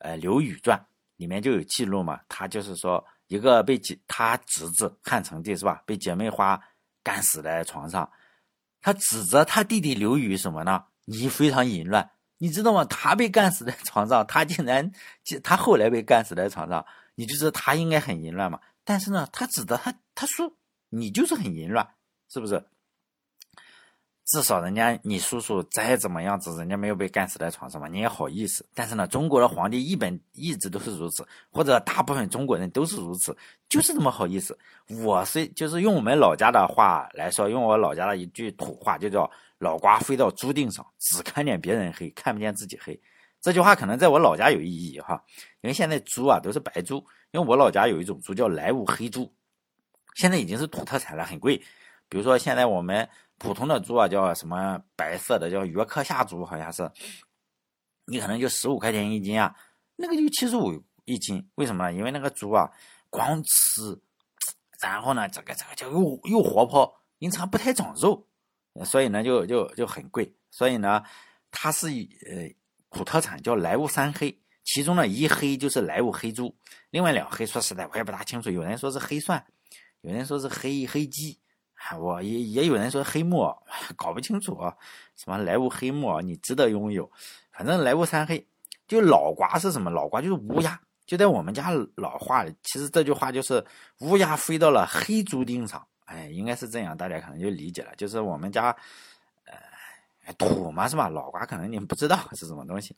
[0.03, 0.79] 呃，刘宇传
[1.15, 2.19] 里面就有记录嘛。
[2.27, 6.61] 他就是说，一个被姐他侄子汉成帝是吧，被姐妹花
[7.01, 8.09] 干死在床上，
[8.81, 10.83] 他指责他弟弟刘宇什么呢？
[11.05, 12.11] 你非常淫乱。
[12.37, 12.83] 你知道吗？
[12.85, 14.91] 他被干死在床上，他竟然，
[15.41, 16.85] 他后来被干死在床上，
[17.15, 18.59] 你就知道他应该很淫乱嘛。
[18.83, 20.53] 但是呢，他指责他，他说
[20.89, 21.87] 你就是很淫乱，
[22.27, 22.65] 是不是？
[24.25, 28.65] 至少人家你叔叔再怎么样子，人家没有被干死在床上嘛，你也好意思。
[28.73, 33.35] 但是呢，中国的皇帝一本一直都是如此，或者大部分中国人都是如此，
[33.67, 34.57] 就是这么好意思。
[35.03, 42.97] 我是就是用我们老家的话来说，用我老家的一句土话，就叫“老瓜飞到猪腚上，只看见别人黑，看不见自己黑”。
[43.41, 45.21] 这句话可能在我老家有意义哈，
[45.59, 46.95] 因为现在猪啊都是白猪，
[47.31, 49.29] 因为我老家有一种猪叫莱芜黑猪，
[50.15, 51.57] 现在已经是土特产了，很贵。
[52.07, 53.09] 比如说现在我们。
[53.37, 56.89] 普通的猪啊，叫什么白色的，叫约克夏猪，好像是，
[58.05, 59.53] 你可能就十五块钱一斤啊，
[59.95, 61.93] 那个就七十五一斤，为什么呢？
[61.93, 62.71] 因为那个猪啊，
[63.09, 63.99] 光吃，
[64.81, 68.25] 然后呢，这个这个就又又活泼，因此它不太长肉，
[68.85, 70.33] 所以呢就就就很贵。
[70.49, 71.03] 所以呢，
[71.51, 72.49] 它是呃
[72.91, 76.55] 土特产，叫莱芜三黑，其中呢一黑就是莱芜黑猪，
[76.91, 79.45] 另外两黑说实在我也不大清楚，有人说是黑蒜，
[80.01, 81.42] 有人说是黑黑鸡。
[81.99, 83.53] 我也也有人说黑幕，
[83.97, 84.73] 搞不清楚啊，
[85.15, 87.11] 什么莱芜黑幕，你值得拥有。
[87.51, 88.47] 反正莱芜三黑，
[88.87, 89.91] 就老瓜是什么？
[89.91, 93.63] 老瓜就是乌鸦，就在我们家老话里，其实这句话就是
[93.99, 95.85] 乌鸦飞到了黑猪腚上。
[96.05, 97.93] 哎，应该是这样，大家可能就理解了。
[97.95, 98.75] 就是我们家，
[99.45, 101.09] 呃，土嘛是吧？
[101.09, 102.95] 老瓜可能你不知道是什么东西。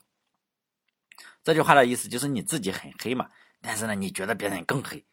[1.42, 3.28] 这句话的意思就是你自己很黑嘛，
[3.60, 5.04] 但是呢，你觉得别人更黑，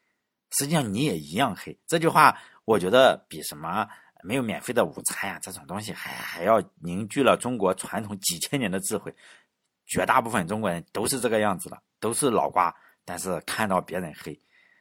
[0.52, 1.78] 实际上你也一样黑。
[1.88, 2.38] 这句话。
[2.66, 3.88] 我觉得比什么
[4.24, 9.14] 没有免费的午餐呀这种东西还还要凝聚了中国传统几千年的智慧。
[9.86, 12.74] 绝大部分中国人都是这个样子的，都是脑瓜，
[13.04, 14.40] 但是看到别人黑，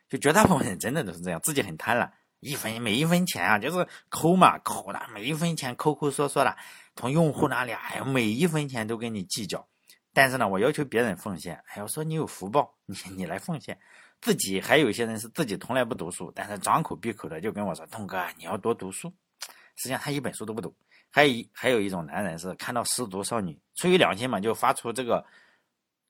[0.09, 6.57] 就绝大部分人真的都是这样，自己很贪婪，一分每一分钱啊就是抠嘛抠的，每一分钱抠抠缩缩的，
[6.95, 9.67] 从用户那里哎呀每一分钱都跟你计较。
[10.15, 13.77] 但是呢，我要求别人奉献，哎，我说你有福报，你你来奉献。
[14.23, 19.13] 自己还有一些人是自己从来不读书，但是张口闭口的就跟我说：“东哥，你要多读书。”
[19.75, 20.73] 实际上他一本书都不读。
[21.11, 25.27] 还有一还有一种男人是看到失足少女，出于良心嘛，就发出这个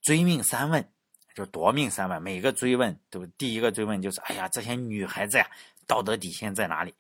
[0.03, 0.87] 追命三问，
[1.35, 2.20] 就夺命三问。
[2.22, 5.51] 每个追问都第一个追问就是：“哎呀，这些女孩子呀，
[5.87, 6.94] 道德底线在哪里？”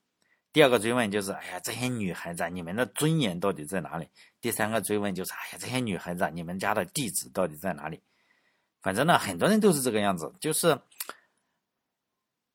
[0.50, 4.08] 第二个追问就是：“哎呀，这些女孩子，你们的尊严到底在哪里？”
[4.40, 8.00] 第三个追问就是：“哎呀，这些女孩子，你们家的地址到底在哪里？”
[8.82, 10.76] 反正呢，很多人都是这个样子，就是，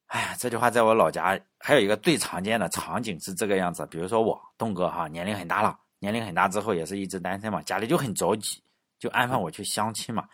[0.08, 3.86] 哎呀，这句话在我老家还有一个最常见的场景是这个样子。
[3.88, 8.63] 比如说我东哥哈，年龄很大了，年龄很大之后也是一直单身嘛，家里就很着急，
[9.00, 10.28] 就安排我去相亲嘛。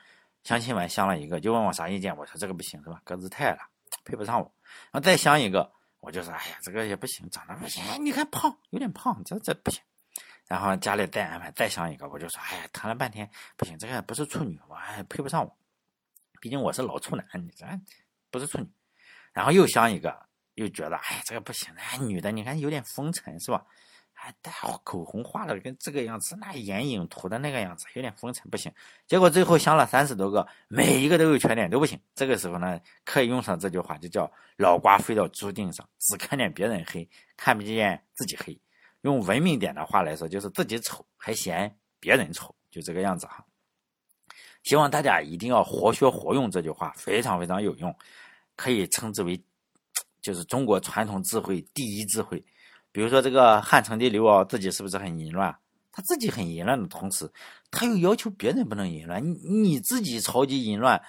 [0.44, 3.02] 相亲完相了一个，就问我啥意见，我说这个不行是吧？
[3.04, 3.60] 个子太矮了，
[4.04, 4.52] 配不上我。
[4.92, 9.82] 然后再相一个，我就说哎呀，这个也不行，长得不行，你看胖，有点胖，这这不行。
[10.46, 15.58] 然后家里再安排再相一个，我就说哎呀，谈了半天不行，这个不是处女，我还配不上我。
[16.42, 17.66] 毕竟我是老处男，你这
[18.30, 18.68] 不是处女，
[19.34, 20.18] 然后又相一个，
[20.54, 23.66] 又觉得哎这个不行，哎女的你看有点风尘是吧？
[24.16, 24.52] 还带
[24.84, 28.72] 口红画的跟这个样子，那眼影涂的那个样子有点风尘不行。
[29.06, 32.00] 结果最后相了三十多个，每一个都有缺点都不行。
[32.16, 38.58] 这个时候呢，可以用上这句话，就叫老瓜飞到猪腚上，只看见别人黑，看不见自己黑。
[39.02, 43.44] 用文明点的话来说，就是自己丑还嫌别人丑，就这个样子哈。
[44.62, 47.94] 希望大家一定要活学活用这句话，非常非常有用，
[48.56, 49.42] 可以称之为
[50.22, 52.44] 就是中国传统智慧第一智慧。
[52.92, 55.56] 比如说这个汉成帝刘骜自己是不是很淫乱？
[55.92, 57.32] 他自己很淫乱的同时，
[57.72, 59.24] 他又要求别人不能淫乱。
[59.24, 61.02] 你你自己超级淫乱，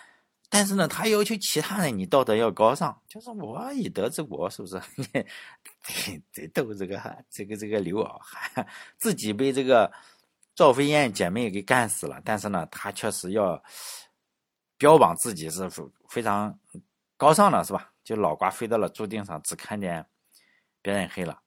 [0.48, 3.00] 但是呢，他要求其他人你道德要高尚。
[3.08, 4.80] 就是我以德治国，是不是？
[6.32, 8.66] 得逗这个这个这个刘骜，
[8.98, 9.92] 自己被这个。
[10.56, 13.60] 赵飞燕姐妹给干死了，但是呢，他确实要
[14.78, 15.68] 标榜自己是
[16.08, 16.56] 非常
[17.24, 17.88] 高尚了，是吧？
[18.04, 20.04] 就脑瓜飞到了注定上，只看见
[20.82, 21.40] 别人黑了。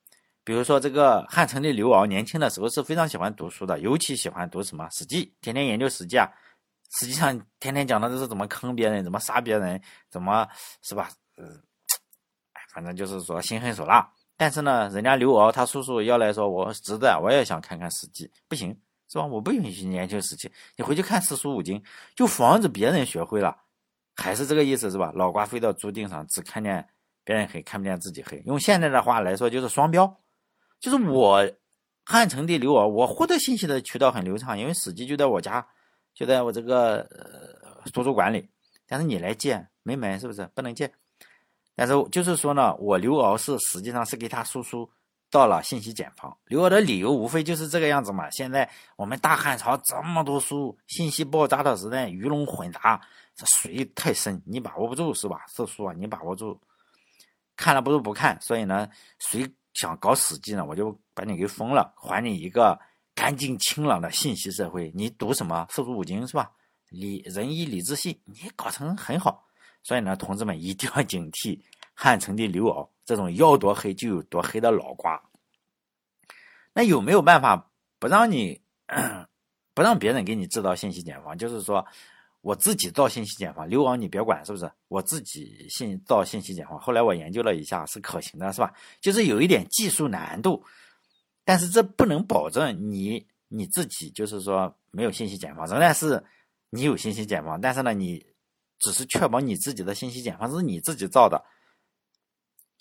[0.44, 6.28] 比如说这个汉成帝刘骜，年轻的时候是非常喜欢读书的，尤其喜欢读什么《史记》，天天研究《史记》啊。
[6.98, 10.48] 实际上天天讲的都是怎么坑别人，怎么杀别人，怎么
[10.82, 11.12] 是吧？
[11.38, 11.48] 嗯，
[12.54, 14.12] 哎，反正就是说心狠手辣。
[14.36, 18.76] 但是呢，人家刘骜他叔叔要来说，我侄子，我也想看看《史记》，不行，
[19.10, 19.26] 是吧？
[19.28, 21.84] 我不允许你研究《史记》，你回去看四书五经，
[22.16, 23.56] 就防止别人学会了，
[24.17, 25.12] 还是这个意思，是吧？
[25.15, 26.86] 脑瓜飞到猪腚上，只看见
[27.23, 28.41] 别人黑，看不见自己黑。
[28.45, 30.19] 用现在的话来说，就是双标，
[30.80, 31.49] 就是我
[32.03, 35.65] 汉成帝刘骜，我获得信息的渠道很流畅，因为《史记》就在我家。
[36.13, 38.49] 就在我这个呃图书馆里，
[38.88, 40.91] 但是你来借没门，是不是不能借？
[41.75, 44.89] 但是就是说呢，我刘敖是实际上是给他叔叔
[45.30, 46.38] 到了信息茧房。
[46.46, 48.30] 刘敖的理由无非就是这个样子嘛。
[48.32, 53.02] 现在我们大汉朝这么多书，信息爆炸的时代，鱼龙混杂，
[53.36, 55.42] 这水太深，你把握不住是吧？
[55.56, 56.60] 这书啊，你把握住，
[57.56, 58.40] 看了不如不看。
[58.42, 62.80] 所以呢，谁想搞史记呢，我就把你给封了，还你一个。
[63.18, 66.52] 干净清朗的信息社会，你读什么四书五经是吧？
[66.90, 69.44] 礼仁义礼智信，你搞成很好。
[69.82, 71.60] 所以呢，同志们一定要警惕
[71.96, 75.20] 汉成帝刘骜这种要多黑就有多黑的老瓜。
[76.74, 78.62] 那有没有办法不让你
[79.74, 81.38] 不让别人给你制造信息茧房？
[81.38, 81.84] 就是说
[82.41, 84.70] 我自己造信息茧房，刘骜你别管是不是？
[84.89, 86.78] 我自己信造信息茧房。
[86.78, 88.74] 后来我研究了一下，是可行的，是吧？
[89.00, 90.62] 就是有一点技术难度。
[91.46, 96.22] 但是这不能保证你你自己就是说没有信息茧房，仍然是
[96.70, 97.62] 你有信息茧房。
[97.62, 98.26] 但是呢，你
[98.80, 101.41] 只是确保你自己的信息茧房是你自己造的，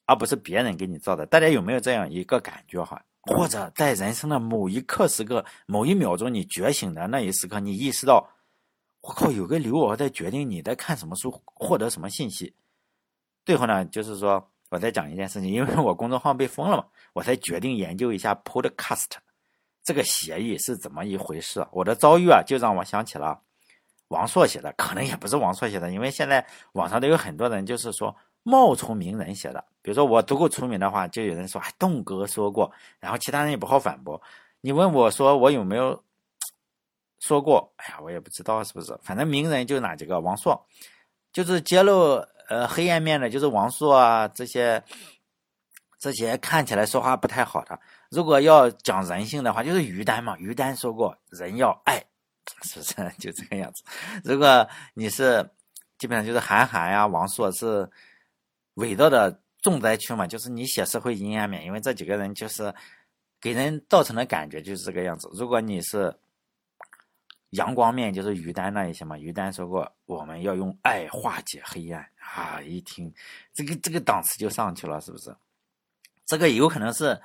[0.06, 1.26] 而不是别人给你造的。
[1.26, 3.00] 大家有没有这样一个感觉哈？
[3.22, 8.26] 或者在人生的某一刻时刻、某一秒钟，你觉醒的那一时刻，你意识到，
[9.02, 12.54] 我靠，有个刘敖在决定你在看什么书、获得什么信息。
[13.44, 14.50] 最后呢，就是说。
[14.68, 19.04] 我再讲一件事情，因为我公众号被封了嘛，我才决定研究一下 Podcast
[19.84, 21.64] 这个协议是怎么一回事。
[21.70, 23.40] 我的遭遇啊，就让我想起了
[24.08, 29.64] 王朔写的，可能也不是王朔写的，因为现在网上都有很多人就是说冒充名人写的。
[29.86, 32.68] 比如说我足够出名的话，就有人说哎栋哥说过，
[32.98, 34.20] 然后其他人也不好反驳。
[34.60, 36.02] 你问我说我有没有
[37.20, 37.72] 说过？
[37.76, 40.66] 哎呀，我也不知道是不是，反正名人就哪几个，王朔
[41.32, 42.20] 就是揭露。
[42.48, 44.80] 呃，黑暗面的，就是王朔啊，这些
[45.98, 47.76] 这些看起来说话不太好的。
[48.08, 50.38] 如果要讲人性的话，就是于丹嘛。
[50.38, 51.98] 于丹说过，人要爱，
[52.62, 53.82] 是不是 就这个样子？
[54.22, 55.50] 如果你是
[55.98, 57.90] 基本上就是韩寒呀、王朔是
[58.74, 62.72] 伪造的重灾区嘛，就是你写社会阴暗面，因为这几个人就是
[63.40, 65.28] 给人造成的感觉就是这个样子。
[65.34, 66.16] 如果你是。
[67.50, 72.60] 阳光面就是于丹那一些嘛，于丹说过我们要用爱化解黑暗啊！
[72.60, 73.10] 一听
[73.54, 75.34] 这个这个档次就上去了，是不是？
[76.26, 77.18] 这个有可能是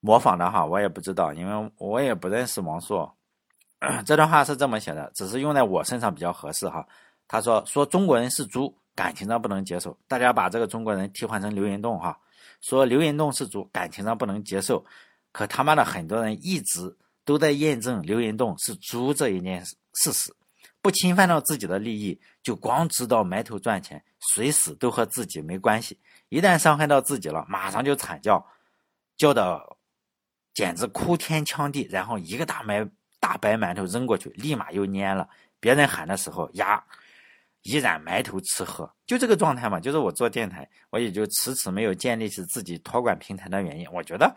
[0.00, 3.12] 模仿的哈，我也不知道，因为我也不认识王朔。
[4.04, 6.86] 这段话是这么写的，只是用在我身上比较合适哈。
[7.26, 9.98] 他说说中国人是猪，感情上不能接受。
[10.06, 12.18] 大家把这个中国人替换成刘云栋哈，
[12.60, 14.84] 说刘云栋是猪，感情上不能接受。
[15.32, 16.96] 可他妈的很多人一直。
[17.24, 20.34] 都在验证刘云栋是猪这一件事事实，
[20.80, 25.96] 不侵犯到自己的利益，就光知道埋头赚钱，谁死都和自己没关系。
[26.30, 28.44] 一旦伤害到自己了，马上就惨叫，
[29.16, 29.64] 叫的
[30.52, 35.28] 简直哭天抢地，然后一个大馒大白馒头扔过去，立马又蔫了。
[35.60, 36.82] 别人喊的时候，呀，
[37.62, 39.80] 依然埋头吃喝，就这个状态嘛。
[39.80, 43.86] 就是我做电台，我也就迟迟没有建立起自己托管平台的原因。
[43.92, 44.34] 我觉得。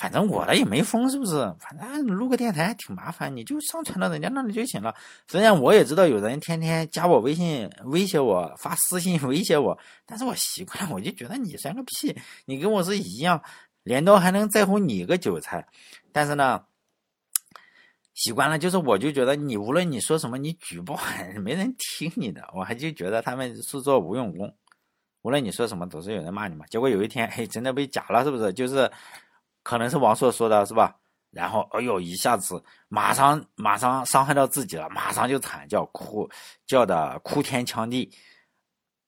[0.00, 1.32] 反正我的也没封，是不是？
[1.58, 4.94] 反正录个电台还挺麻烦，你就上传到人家那里就行了。
[5.26, 13.42] 虽然我也知道有人天天加我微信威胁我，发私信 威胁我，但是我习惯了，我就觉得你算个屁，你跟我是一样，
[13.82, 15.66] 镰刀还能在乎你个韭菜？
[16.12, 16.62] 但是呢，
[18.18, 20.98] 习惯了，就是我就觉得你无论你说什么，你举报
[21.42, 24.52] 没人听你的，我还就觉得他们是做无用功，
[25.22, 26.66] 无论你说什么总是有人骂你嘛。
[26.66, 28.52] 结果有一天，嘿，真的被假了，是不是？
[28.52, 28.90] 就是。
[29.64, 30.96] 可能是王朔说的，是吧？
[31.30, 36.26] 然后，哎呦，一下子马上马上伤害到自己了，马上就惨叫哭
[36.66, 38.10] 叫的哭天抢地，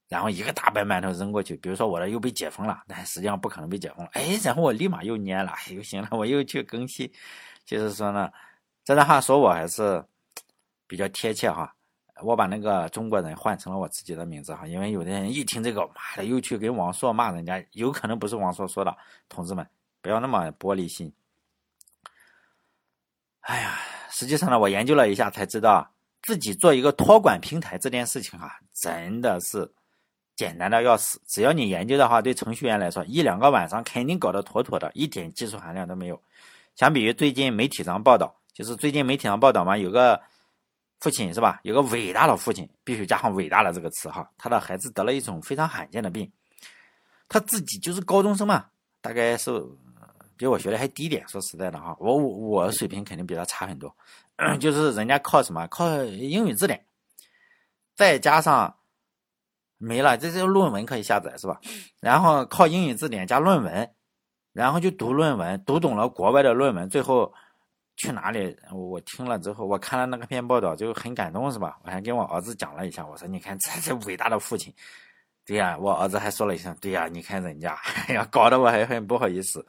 [0.07, 1.57] 然后一个大白馒头扔过去。
[1.57, 4.11] 比如说我的又被解封了，但实际上不可能被解封了。
[4.13, 7.11] 哎，然后我立马又蔫了，哎又行了，我又去更新。
[7.65, 8.31] 就是说呢，
[8.91, 10.05] 这段话说我还是
[10.89, 11.73] 比较贴切哈。
[12.23, 18.93] 我把那个中国人换成了我自己的名字哈，因为有的人一听这个，妈的又去给王朔骂人家，有可能不是王朔说的，
[19.29, 19.65] 同志们。
[20.03, 21.13] 不要那么玻璃心。
[23.43, 23.79] 哎呀，
[24.11, 25.89] 实际上呢，我研究了一下才知道，
[26.23, 29.73] 自己做一个托管平台这件事情啊，真的是
[30.35, 31.23] 简单的要死。
[31.29, 36.21] 只要你研究的话，对程序员来说，一两个晚上肯定搞得妥妥的，一点技术含量都没有。
[36.75, 40.21] 相比于最近媒体上报道，就是最近媒体上报道嘛，有个
[40.99, 41.61] 父亲是吧？
[41.63, 44.31] 有个伟大的父亲，必须加上“伟大的”这个词哈。
[44.37, 46.31] 他的孩子得了一种非常罕见的病，
[47.27, 48.67] 他自己就是高中生嘛，
[49.01, 49.51] 大概是
[50.37, 51.27] 比我学的还低点。
[51.27, 53.97] 说实在的哈，我我我水平肯定比他差很多。
[54.61, 55.67] 就是人家靠什么？
[55.69, 56.85] 靠英语字典，
[57.97, 58.77] 再加上
[59.79, 61.59] 没了，这些论文可以下载是吧？
[61.99, 63.91] 然后靠英语字典加论文，
[64.53, 67.33] 然后就读论文，读懂了国外的论文，最后。
[68.01, 68.57] 去哪里？
[68.73, 71.79] 我听了之后，我看了那个篇报道，就很感动，是吧？
[71.85, 74.73] 我还跟我儿子讲了一下，我说：“你看，这是伟大的父亲。”
[75.45, 77.75] 对呀，我儿子还说了一声：“对呀，你看人家，
[78.09, 79.63] 哎呀，搞得我还很不好意思。”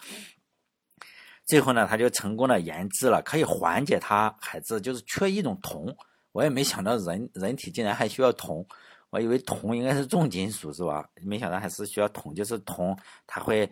[1.46, 5.94] 最后呢，他就成功的研制了可以缓解他孩子就是缺一种铜。
[6.32, 8.66] 我也没想到人人体竟然还需要铜，
[9.10, 11.06] 我以为铜应该是重金属，是吧？
[11.22, 13.70] 没想到还是需要铜，就是铜，它会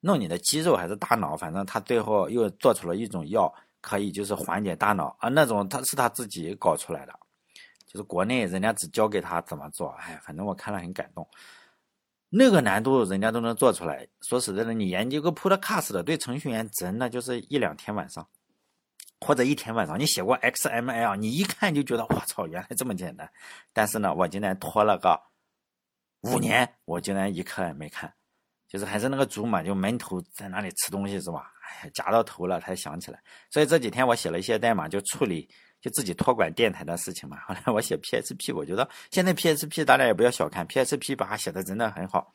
[0.00, 3.50] 弄你的肌肉还是大脑，反正他最后又做出了一种药。
[3.84, 7.12] 可以就是缓解大脑啊，那种他是他自己搞出来的，
[7.86, 11.28] 就是国内人家只教给他怎么做，哎，反正我看了很感动。
[12.30, 18.26] 那个难度人家都能做出来，说实在的，你研究个 Podcast 的，对程序员真的就是一两天晚上，
[19.20, 20.00] 或者一天晚上。
[20.00, 23.30] 你写过 XML，你一看就觉得我操，原来这么简单。
[23.74, 25.20] 但是呢，我竟然拖了个
[26.22, 28.12] 五年，我竟然一刻也没看，
[28.68, 31.50] 就是还是那个猪嘛，就闷头在那里吃东西是吧？
[31.82, 33.18] 哎夹到头了，才想起来。
[33.50, 35.48] 所以这几天我写了一些代码，就处理，
[35.80, 37.38] 就自己托管电台的事情嘛。
[37.46, 42.32] 后来我写 PHP，我觉得现在 PHP 大家也不要小看 PHP，把它写的真的很好。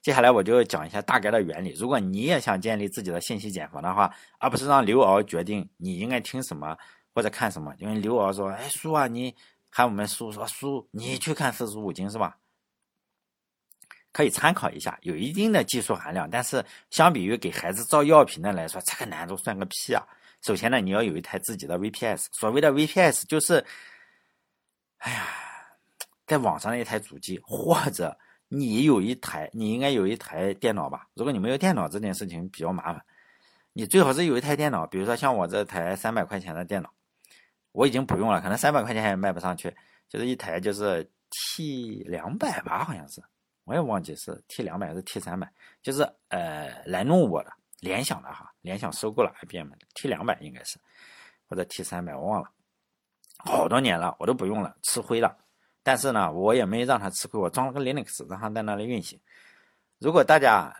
[0.00, 1.72] 接下来我就讲一下大概的原理。
[1.72, 6.76] 如果你也想建立自己的信息茧房的话，而不是让刘敖决定你应该听什么
[7.12, 9.34] 或者看什么，因为刘敖说：“哎，叔啊，你
[9.70, 12.36] 喊我们叔说叔，你去看四书五经是吧？”
[14.12, 20.02] 可以参考一下，有一定的技术含量，但是相比于给孩子造药品的来说，这个难度算个屁啊！
[20.40, 23.64] 首先呢，你要有一台自己的 VPS，所谓的 VPS 就是，
[24.98, 25.26] 哎呀，
[26.26, 28.16] 在网上的一台主机，或者
[28.48, 31.06] 你有一台，你应该有一台电脑吧？
[31.14, 33.04] 如果你没有电脑，这件事情比较麻烦，
[33.72, 36.90] 你最好是有一台电脑，比如说像我这台三百块钱的电脑，
[37.72, 39.76] 我已经不用了，可能三百块钱也卖不上去，
[40.08, 43.22] 就是一台就是 T 两百吧，好像是。
[43.68, 45.52] 我也忘记是 T 两百还是 T 三百，
[45.82, 50.78] 就是呃来弄我的联想的哈，联想收购了 IBM 的 T 两百应该是，
[51.46, 52.50] 或者 T 三百我忘了，
[53.44, 55.36] 好多年了我都不用了，吃灰了。
[55.82, 59.20] 但是呢，我也没让它吃亏，我装了个 Linux 让它在那里运行。
[59.98, 60.74] 如果大家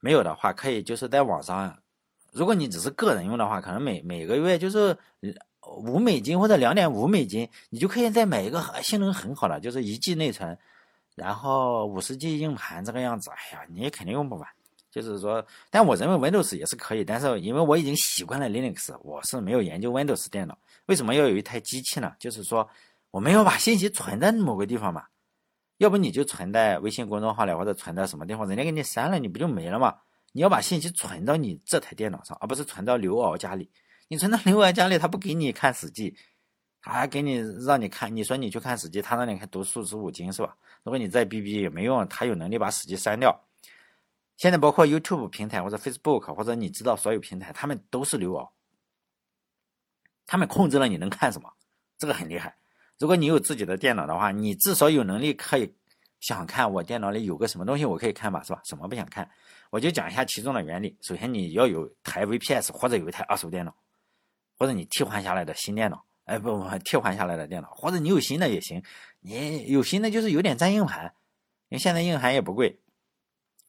[0.00, 1.78] 没有的话，可以就是在网上，
[2.32, 4.98] 如果你只是个人用的话，可能每每个月就是
[5.86, 10.58] 五美金或者两点五美金，你就可以再买一个性能很好的，就是一 G 内存。
[11.14, 14.48] 然后五十 G 硬盘这个样子，哎呀，你也肯定用不完。
[14.90, 20.56] 就是说，但我认为 Windows 也是可以，但是因为我已经习惯了 Linux，我是没有研究 Windows 电脑。
[20.86, 22.12] 为什么要有一台机器呢？
[22.20, 22.68] 就是说，
[23.10, 25.04] 我们要把信息存在某个地方嘛，
[25.78, 29.96] 要不你就存在微信公众号里，或者存在什么地方，人家给你删了，你不就没了吗？
[30.30, 33.68] 你要把信息存到你这台电脑上，而不是存到刘敖家里。
[34.06, 36.16] 你存到刘敖家里，他不给你看史记。
[36.86, 40.54] 他还给你让你看，你说你去看史记，他让你看读四书五经是吧？
[40.82, 43.34] 如果你再逼逼也没用，他有能力把史记删掉。
[44.36, 48.52] 现在包括 YouTube 平台或者 Facebook 或者你知道所有平台，他们都是流敖，
[50.26, 51.50] 他们控制了你能看什么，
[51.96, 52.54] 这个很厉害。
[52.98, 55.74] 如果你有自己的电脑的话，你至少有能力可以
[56.20, 58.60] 想看我电脑里有个什么东西我可以看吧，是吧？
[58.62, 59.26] 什么不想看，
[59.70, 60.94] 我就讲一下其中的原理。
[61.00, 63.74] 首先你要有台 VPS 或者有一台二手电脑，
[64.58, 66.04] 或者你替换下来的新电脑。
[66.24, 68.82] 哎不不，替换下来的电脑，或者你有新的也行。
[69.20, 71.04] 你有新的就是有点占硬盘，
[71.68, 72.78] 因为现在硬盘也不贵。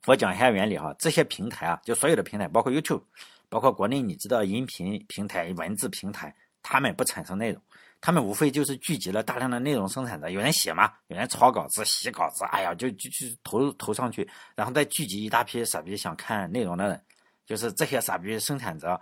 [0.05, 3.01] 我讲一下原理哈，这些平台啊，就所有的平台，包括 YouTube，
[3.49, 7.61] 包括国内你知道音频平台、文字平台，他们不产生内容，
[7.99, 17.01] 他们无非就是聚集了大量的内容生产者，有人写嘛，有人抄稿子、洗稿子，哎呀，就就就投投上去，然后再聚集一大批傻逼想看内容的人，
[17.45, 18.99] 就是这些傻逼生产者，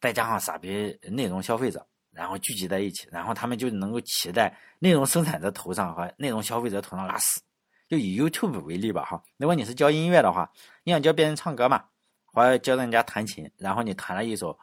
[0.00, 1.84] 再加上傻逼内容消费者。
[2.14, 7.40] 然后聚集在一起，然后他们就能够骑在内容生产者头上和内容消费者头上拉屎。
[7.86, 10.50] 就以 YouTube 为例吧，哈，如果你是教音乐的话，
[10.84, 11.84] 你想教别人唱歌嘛，
[12.24, 14.58] 或者教人家弹琴，然后你弹了一首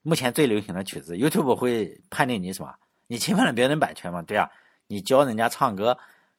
[0.00, 2.74] 目前最流行的曲子，YouTube 会判定你什么？
[3.08, 4.22] 你侵犯了别人版权吗？
[4.22, 4.50] 对啊，
[4.86, 5.96] 你教人家唱歌，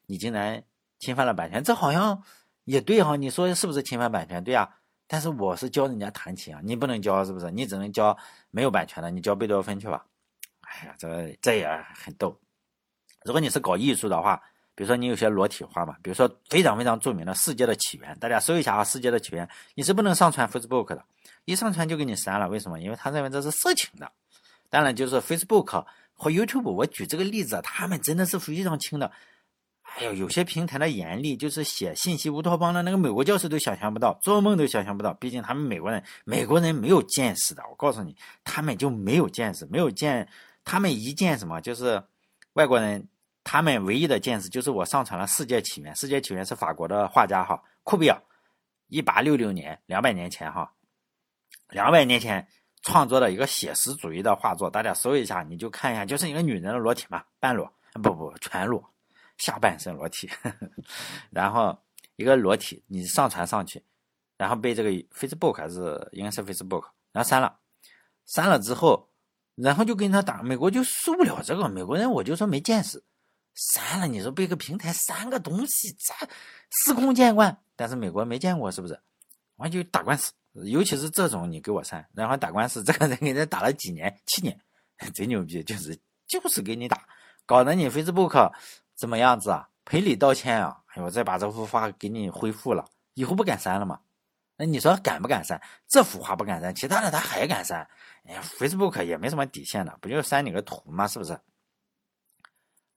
[0.08, 0.62] 你竟然
[0.98, 2.24] 侵犯了版权，这好像
[2.64, 3.16] 也对哈？
[3.16, 4.44] 你说是不是侵犯版权？
[4.44, 4.68] 对啊，
[5.08, 7.52] 但是我是教人家弹琴啊，你不能教是不是？
[7.52, 8.18] 你只能教
[8.50, 10.04] 没有版权的，你教贝多芬去吧。
[10.74, 12.38] 哎呀，这这也很逗。
[13.24, 14.42] 如果你是搞艺术的话，
[14.76, 19.46] 比如说你有些裸体画嘛，比如说非常非常著名的《世界的起源》，大家搜一下啊，《世界的起源》，
[19.76, 21.06] 你是不能上传 Facebook 的，
[21.46, 22.50] 一上传就给你删了。
[22.50, 22.80] 为什么？
[22.80, 24.12] 因为他认为这是色情的。
[24.70, 29.12] 当然，就是 Facebook 和 YouTube，我举这个例子，他们真的是非常轻的。
[29.84, 35.14] 哎呦，有些平台的严厉，就是写信息乌托邦的那个美国教授都想象不到，做梦都想象不到。
[35.14, 37.62] 毕竟他们美国人，美国人没有见识的。
[37.70, 40.28] 我告诉你，他们就没有见识，没有见，
[40.64, 42.04] 他们一见什么就是
[42.54, 43.08] 外国人，
[43.44, 48.22] 他们唯一的见识就是我上传了《世界起源》，《世界起源》是法国的画家哈库比尔，
[48.88, 50.74] 一八六六年，两百年前哈，
[51.70, 52.48] 两百年前
[52.82, 58.84] 创作的一个写实主义的画作，大家搜一下，你就看一下，就是一个女人的裸体嘛，半裸，不不全裸。
[59.40, 60.30] 下半身裸体，
[61.32, 61.78] 然后
[62.18, 63.84] 一个裸体你上传上去，
[64.38, 67.58] 然后被这个 Facebook 还是应该是 Facebook，然后删了，
[68.26, 69.10] 删了之后，
[69.56, 73.04] 然后就跟他打，美国就受不了这个，美国人我就说没见识，
[73.56, 76.14] 删了，你说被个平台删个东西，这
[76.70, 79.00] 司空见惯，但是美国没见过是不是？
[79.58, 80.32] 完就打官司，
[80.66, 84.60] 尤其是这种你给我删，然后打官司，这个人给人打了几年，七年，
[85.14, 85.98] 贼牛逼，就是
[86.28, 87.06] 就是给你打，
[87.46, 88.52] 搞得你 Facebook。
[88.96, 89.68] 怎么样子啊？
[89.86, 90.78] 赔礼道歉啊！
[90.94, 92.86] 哎呦，再把这幅画给你恢复了，
[93.16, 94.00] 以后不敢删了嘛？
[94.66, 95.62] 你说敢不敢删？
[95.88, 97.88] 这幅画不敢删，其他的他还敢删。
[98.26, 101.08] 哎，Facebook 也没什么底线的，不就删你个图吗？
[101.08, 101.38] 是不是？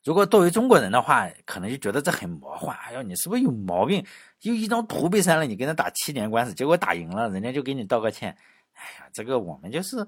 [0.04, 2.76] 如果作为中国人的话，可能就觉得这很魔幻。
[2.78, 4.04] 哎呦，你是不是有毛病？
[4.38, 8.36] 就一张图被删了，你跟他打七年官司，结果打赢了，人家就给你道个歉。
[8.72, 10.06] 哎呀，这个我们就是。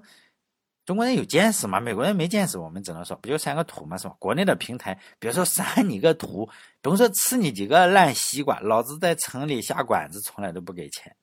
[0.85, 1.79] 中国人有见识嘛？
[1.79, 3.95] 美国人没见识，我们只能说不就删个图吗？
[3.95, 4.15] 是吧？
[4.17, 6.49] 国内的平台，比如说删你个图，
[6.81, 11.15] 甭说吃你几个烂西瓜，老子在城里下馆子从来都不给钱。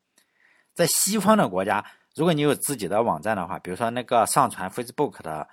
[0.77, 1.83] 在西方的国家，
[2.14, 5.49] 如果你有自己的网站的话，比如说那个上传 Facebook 的，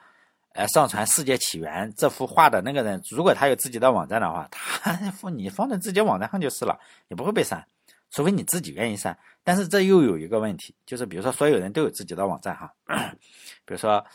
[0.53, 7.65] 呃，上传《世界起源》这幅画的那个人，如果他有自己的网站的话，他 放你放在自己网站上就是了，也不会被删。
[8.11, 12.71] 除非你自己愿意删，但是这又有一个问题，就是比如说所有人都有自己的网站哈，
[13.65, 14.05] 比如说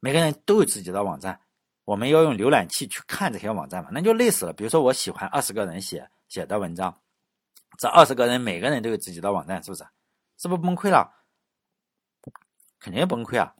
[0.00, 1.38] 每个人都有自己的网站，
[1.84, 4.52] 我们要用浏览器去看这些网站嘛，那就累死了。
[4.52, 6.96] 比如说我喜欢二十个人写写的文章，
[7.78, 9.84] 这二十个人每个人都有自己的网站，是不是？
[10.38, 11.12] 是不是崩溃了？
[12.78, 13.54] 肯定崩溃啊！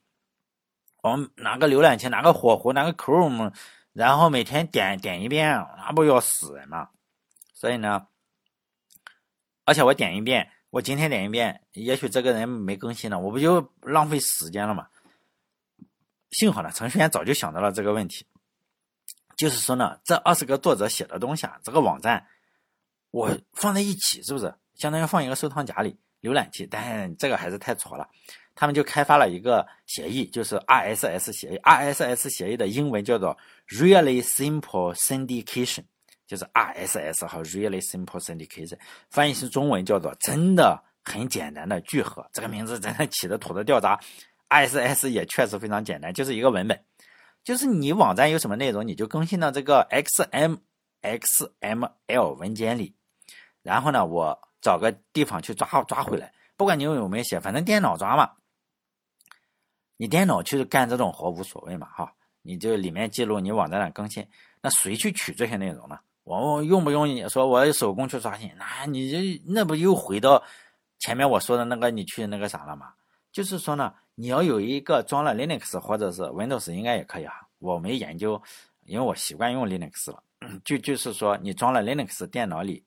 [1.02, 3.52] 我们拿个浏览器，拿个火狐，拿个 Chrome，
[3.92, 6.90] 然后每天点点一遍，那不要死人吗？
[7.52, 8.06] 所以呢？
[9.64, 14.88] 而且我点一遍，我今天点一遍，也许这个人没更新了，我不就浪费时间了吗？
[16.30, 18.26] 幸好呢，程序员早就想到了这个问题，
[19.36, 22.26] 就是说呢，这二十个作者写的东西啊，这个网站
[23.10, 25.98] 我放在一起，是不是相当于放一个收藏夹里？
[26.22, 28.08] 浏览器，但这个还是太挫了。
[28.54, 31.56] 他们就开发了一个协议，就是 RSS 协议。
[31.58, 33.36] RSS 协议的英文叫做
[33.68, 35.84] Really Simple Syndication。
[36.26, 38.76] 就是 RSS 和 Really Simple Syndication，
[39.10, 42.28] 翻译成中文叫做“真的很简单的聚合”。
[42.34, 43.96] 这个名字真的起的土的掉渣。
[44.48, 46.84] RSS 也确实非常简单，就是一个文本，
[47.44, 50.58] 就是你网站有什么内容，你就更新到这个 XM
[51.02, 52.96] XML 文件里，
[53.62, 54.36] 然后呢，我
[54.66, 58.28] 找个地方去抓抓回来，不管你有没有写，反正电脑抓嘛。
[59.96, 62.12] 你电脑去干这种活无所谓嘛，哈，
[62.42, 64.26] 你就里面记录你网站的更新，
[64.60, 65.96] 那谁去取这些内容呢？
[66.24, 68.50] 我用不用你说我手工去刷新？
[68.56, 70.42] 那你这那不又回到
[70.98, 72.92] 前面我说的那个你去那个啥了吗？
[73.30, 77.34] 就是说呢，你要有一个装了 Linux 或者是 Windows 应该也可以啊。
[77.60, 78.42] 我没研究，
[78.84, 80.20] 因为我习惯用 Linux 了。
[80.64, 82.84] 就就是说，你装了 Linux 电脑里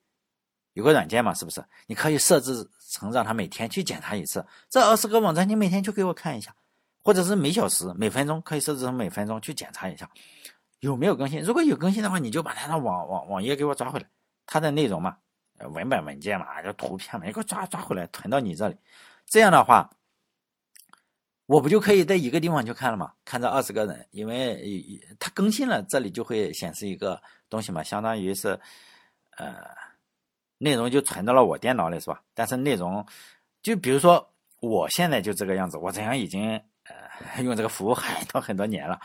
[0.74, 1.64] 有个软件嘛，是不是？
[1.86, 4.44] 你可以设置成让他每天去检查一次。
[4.68, 6.54] 这二十个网站你每天去给我看一下，
[7.02, 10.08] 或者是每小时、每分钟可以设置成每分钟去检查一下。
[10.80, 11.40] 有没有更新？
[11.42, 14.06] 如果有更新的话，你就把它的网网网页给我抓回来，
[14.46, 15.16] 它的内容嘛，
[15.58, 18.76] 文本文件嘛，就图片嘛，你给我抓抓回来，囤到你这里。
[19.26, 19.90] 这样的话，
[21.44, 23.12] 我不就可以在一个地方去看了吗？
[23.24, 28.58] 看这二十个人，因为它更新了，这里就会显示一个东西嘛，相当于是，
[29.36, 29.56] 呃，
[30.62, 32.20] 内容就存到了我电脑里，是吧？
[32.34, 33.04] 但是内容，
[33.62, 34.30] 就比如说
[34.60, 36.52] 我现在就这个样子，我这样已经
[36.84, 39.00] 呃 用这个服务很多很多年了。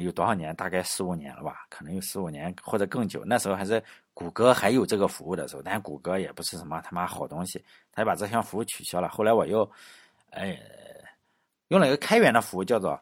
[0.00, 0.54] 有多少年？
[0.56, 3.22] 大概十五年了吧，可能有十五年或者更久。
[3.24, 3.82] 那时候还是
[4.12, 9.08] 谷歌还有这个服务的时候，但谷歌也不是什么他妈好东西，他把这项服务取消了。
[9.08, 9.70] 后来我又，
[10.30, 10.58] 哎，
[11.68, 13.00] 用了一个开源的服务，叫做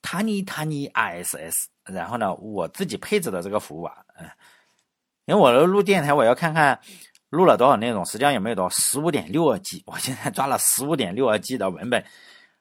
[0.00, 1.66] Tiny Tiny RSS。
[1.84, 4.30] 然后呢，我自己配置的这个服务啊，嗯，
[5.24, 6.80] 因为我录电台，我要看看
[7.32, 12.04] 录了多少内容，实际上也没有多少，十五点六二 G，我现在抓了十五点六二 G 的文本，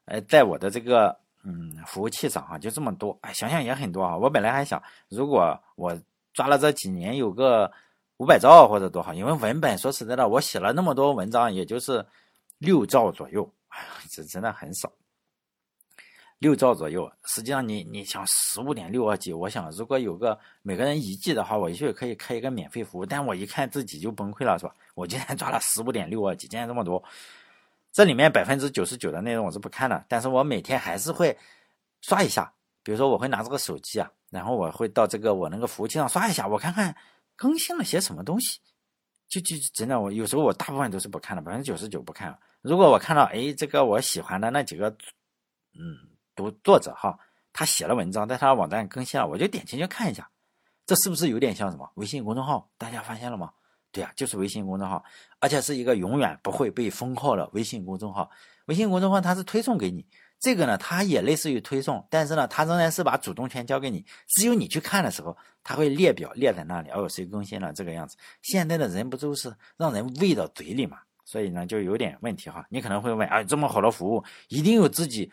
[0.05, 1.21] 呃，在我的这个。
[1.43, 4.15] 嗯，服务器上哈就这么多，哎，想想也很多啊。
[4.15, 5.99] 我本来还想，如果我
[6.33, 7.71] 抓了这几年有个
[8.17, 12.05] 五百兆或者多好，因为文本说实在的，我写了那么多文章，也就是
[12.59, 14.91] 六兆左右，哎呀，这真的很少。
[16.41, 17.09] 六兆左右。
[17.25, 23.05] 实际上，你你想十五点六二 G，我想如果有个每个人一 G 的话，我就可以开一个免费服务。
[23.05, 24.73] 但我一看自己就崩溃了，是吧？
[24.95, 27.01] 我今天抓了十五点六二 G，竟然这么多。
[27.91, 31.37] 这里面百分之九十九的内容我是不看的，但是我每天还是会
[32.01, 32.51] 刷一下。
[32.81, 36.95] 比如说，我会拿这个手机啊，然后我会到这个我那个服务器上刷一下，我看看
[37.35, 38.59] 更新了些什么东西。
[39.27, 42.35] 就就真的，我有时候我大部分都是不看的，百分之九十九不看。
[42.61, 44.89] 如果我看到哎，这个我喜欢的那几个，
[45.73, 45.95] 嗯，
[46.35, 47.17] 读作者哈，
[47.53, 50.29] 他写了文章，在他的网站更新了，我就点进去看一下。
[50.85, 52.69] 这是不是有点像什么微信公众号？
[52.77, 53.51] 大家发现了吗？
[53.91, 55.03] 对呀，就是微信公众号，
[55.39, 58.29] 而且是一个永远不会被封号的微信公众号。
[58.65, 60.05] 微信公众号它是推送给你。
[60.39, 64.03] 这个呢，它也类似于推送，但是呢，它仍然是把主动权交给你。
[64.27, 68.17] 只有你去看的时候，它会列表列在那里，哦，谁更新了这个样子。
[68.41, 70.97] 现在的人不都是让人喂到嘴里嘛？
[71.25, 72.65] 所以呢，就有点问题哈。
[72.69, 75.31] 你可能会问，啊，这么好的服务，一定有自己，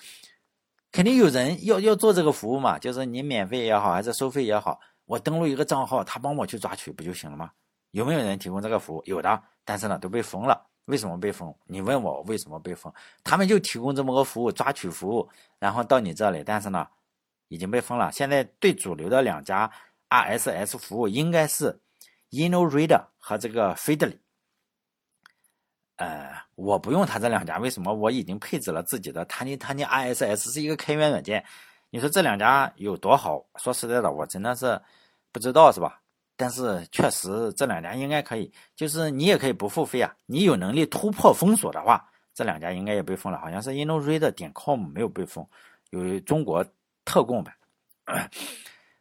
[0.91, 2.78] 肯定有人要要做这个服务嘛？
[2.78, 7.51] 就是你免费也好，还是收费也好，我登录一个账号，他帮我去抓取不就行了吗？
[7.91, 9.03] 有没有人提供这个服务？
[9.05, 10.66] 有的，但是呢，都被封了。
[10.86, 11.55] 为什么被封？
[11.66, 12.91] 你问我为什么被封？
[13.22, 15.28] 他们就提供这么个服务，抓取服务，
[15.59, 16.86] 然后到你这里，但是呢，
[17.49, 18.11] 已经被封了。
[18.11, 19.70] 现在最主流的两家
[20.09, 21.78] RSS 服务应该是
[22.30, 24.16] InnoReader 和这个 Feedly。
[25.99, 27.92] 呃，我不用他这两家，为什么？
[27.92, 31.44] 我已经配置了自己的 Tiny Tiny RSS 是一个开源软件。
[31.90, 33.44] 你说这两家有多好？
[33.57, 34.80] 说实在的，我真的是
[35.32, 36.01] 不知道，是吧？
[36.36, 40.14] 但是确实这两家应该可以，就是你也可以不付费啊。
[40.26, 43.38] 你有能力突破封锁的话，这两家应该也被封了。
[43.40, 45.44] 好像是 InnoReader 点 com 没有被封，
[45.90, 46.64] 有中国
[47.05, 47.53] 特供版。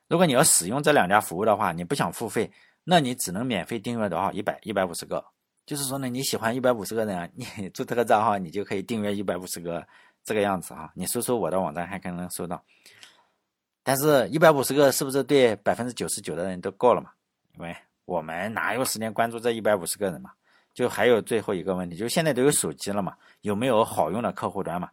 [0.10, 2.52] 如果你要使用这两家服务的话，你不想付费，
[2.84, 4.32] 那你只能免费订阅多少？
[4.32, 5.24] 一百一百五十个。
[5.68, 7.46] 就是说呢，你喜欢一百五十个人啊，你
[7.76, 9.86] 注册个账号，你就可以订阅一百五十个
[10.24, 10.90] 这个样子啊。
[10.96, 12.64] 你搜搜我的网站，还可能搜到。
[13.84, 17.12] 但是，一百五十个是不是对百分之九十九的人都够了嘛？
[17.56, 20.32] 因为我们哪有时间关注这一百五十个人嘛？
[20.74, 23.18] 就还有最后一个问题，就现在都有手机了嘛？
[23.42, 24.90] 有没有好用的客户端嘛？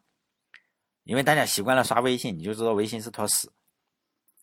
[1.04, 3.48] 因为大家习惯了刷微信，你就知道微信是坨屎。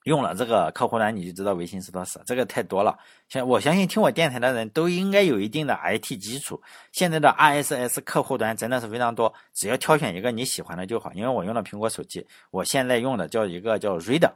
[0.03, 2.21] 用了这个客户端，你就知道微信是多少。
[2.25, 2.97] 这个太多了。
[3.29, 6.61] 像我相信听我电台的人都应该有一定的 IT 基础。
[6.91, 11.13] 现在的 RSS 客户端真的是非常多，只要挑选一个你喜欢的就好。
[11.13, 14.31] 因为我用的苹果手机，我现在用的叫一个叫 Reader。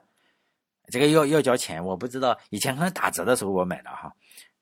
[0.91, 2.37] 这个要要交钱，我不知道。
[2.51, 4.13] 以前可能打折的时候我买的哈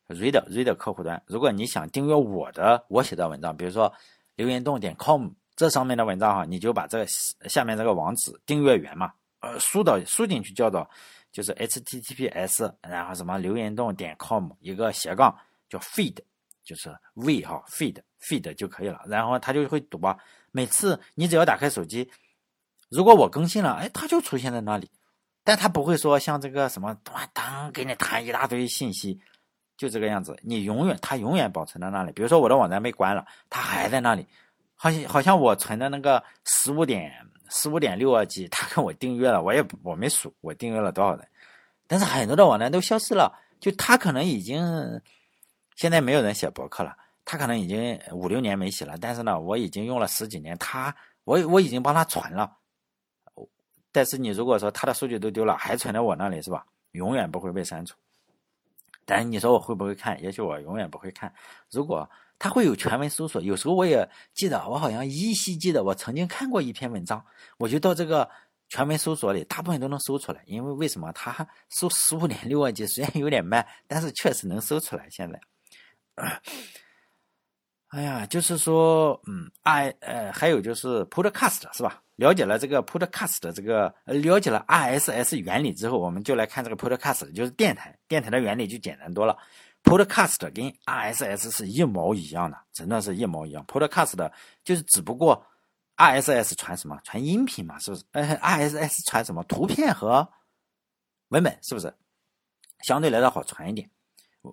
[0.07, 1.21] ，Reader Reader 客户端。
[1.27, 3.91] 如果你想订阅我的我写的文章，比如说
[4.37, 5.27] 留言洞点 com
[5.57, 7.05] 这上面的文章哈，你就把这个
[7.49, 9.11] 下面这个网址订阅源嘛，
[9.43, 10.89] 呃，输到输进去叫做
[11.29, 15.37] 就是 https，然后什么留言洞点 com 一个斜杠
[15.67, 16.15] 叫 feed，
[16.63, 19.01] 就是 v 哈 feed feed 就可以了。
[19.05, 20.17] 然后它就会读吧，
[20.51, 22.09] 每次你只要打开手机，
[22.89, 24.89] 如果我更新了，哎，它就出现在那里。
[25.43, 26.95] 但它不会说像这个什么
[27.33, 29.19] 当给你弹一大堆信息，
[29.75, 32.13] 就这个样子，你永远它永远保存在那里。
[32.13, 34.25] 比如说我的网站被关了，它还在那里，
[34.73, 37.11] 好像好像我存的那个十五点
[37.49, 41.27] 十五点六二 G，他跟我订阅了，我也我没数我订阅了多少人，
[41.87, 44.61] 但是很多的网站都消失了，就他可能已经
[45.75, 52.57] 现在没有人写博客了，他可能已经五六年没写了，但是呢，我已经用了十几年，他我我已经帮他传了。
[53.91, 56.65] 但是你如果说他的数据都丢了，还存在我那里是吧？
[56.93, 57.95] 永远不会被删除。
[59.05, 60.19] 但是你说我会不会看？
[60.23, 61.31] 也许我永远不会看。
[61.69, 62.09] 如果
[62.39, 67.23] 他会有全文搜索，有时候我也记得，我好像依稀记得我曾经看过一篇文章，
[67.57, 68.29] 我就到这个
[68.69, 70.41] 全文搜索里，大部分都能搜出来。
[70.45, 71.11] 因为为什么？
[71.13, 75.07] 它搜十五点六万级虽然有点慢，但是确实能搜出来。
[75.09, 75.39] 现在。
[77.87, 82.01] 哎呀，就是说，嗯，I 呃，还有就是 Podcast 是吧？
[82.15, 89.37] 了解了这个 Podcast 的这个，了解了 RSS 原理之后，我们就来看这个 Podcast，就是电台，电台的原理就简单多了。
[89.83, 93.65] Podcast 跟 RSS 是一毛一样的，真的是一毛一样。
[93.67, 94.31] Podcast
[94.63, 95.45] 就是只不过
[95.97, 96.99] RSS 传什么？
[97.03, 98.03] 传音频嘛，是不是？
[98.11, 99.43] 呃，RSS 传什么？
[99.43, 100.27] 图片和
[101.29, 101.93] 文本，是不是？
[102.83, 103.89] 相对来说好传一点。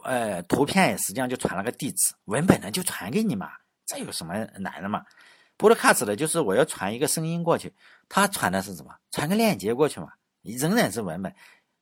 [0.04, 3.50] 呃，图片也实际上就传了个地址，文本呢就传给你嘛，
[3.86, 5.04] 这有什么难的嘛
[5.58, 7.74] ？Podcast 的就是我要传一个声音过去，
[8.08, 8.94] 它传的是什么？
[9.10, 10.12] 传个链接过去嘛，
[10.42, 11.34] 仍然是文本。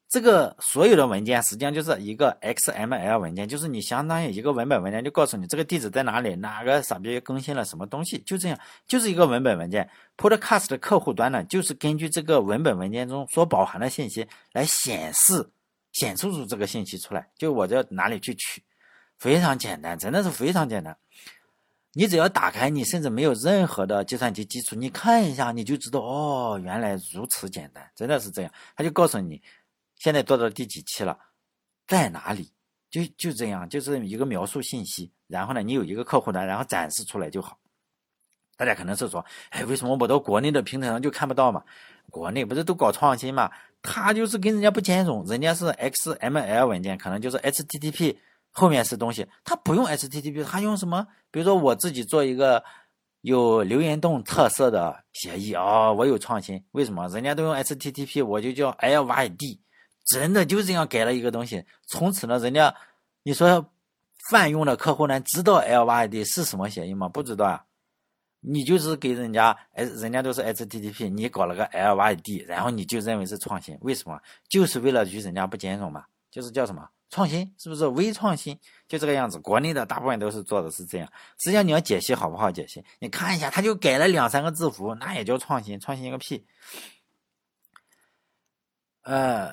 [0.08, 9.88] 这个所有的文件实际上就是一个 XML 文件，就是你相当于一个文本文件，就告诉你这个地址在哪里，哪个傻逼更新了什么东西，就这样，就是一个文本文件。
[10.16, 15.48] Podcast 的客户端呢，就是根据这个文本文件中所包含的信息来显示。
[15.90, 18.62] 显示出这个信息出来，就我在哪里去取，
[19.18, 20.96] 非常简单，真的是非常简单。
[21.94, 28.52] 你只要打开，你甚至没有任何的计算机基础，你看一下，你就知道哦，原来如此简单，真的是这样。
[28.76, 29.42] 他就告诉你，
[29.98, 31.18] 现在做到第几期了，
[31.86, 32.52] 在哪里，
[32.90, 35.12] 就就这样，就是一个描述信息。
[35.26, 37.58] 然后呢，你有一个客户端，然后展示出来就好。
[38.56, 41.62] 大家可能是说，哎，为什么我到国内的平台上就看不到嘛？
[42.10, 43.50] 国内不是都搞创新嘛？
[43.82, 48.16] 他就是跟人家不兼容，人家是 XML 文件，可能就是 HTTP。
[48.50, 51.06] 后面是东西，他不用 HTTP，他用什么？
[51.30, 52.64] 比如说我自己做一个
[53.20, 56.64] 有留言洞特色的协议啊，我有创新。
[56.72, 57.06] 为什么？
[57.08, 59.60] 人家都用 HTTP，我就叫 LYD，
[60.08, 61.64] 真的就这样改了一个东西。
[61.86, 62.74] 从此呢，人家
[63.22, 63.70] 你说
[64.30, 67.08] 泛用的客户呢，知道 LYD 是什么协议吗？
[67.08, 67.64] 不知道啊。
[68.40, 73.76] 你就是给人家，哎，人家都是 HTTP，你搞了个 LYD，然后你就认为是创新？
[73.80, 74.20] 为什么？
[74.48, 76.88] 就是为了与人家不兼容嘛，就是叫什么？
[77.10, 78.56] 创新是不是微创新？
[78.86, 81.12] 就这个样子，国内的大部分都是做的是这样。
[81.38, 82.84] 实际上你要解析好不好解析？
[83.00, 85.80] 你看一下，他就改了两三个字符，那也叫创新？
[85.80, 86.46] 创新个屁！
[89.02, 89.50] 呃，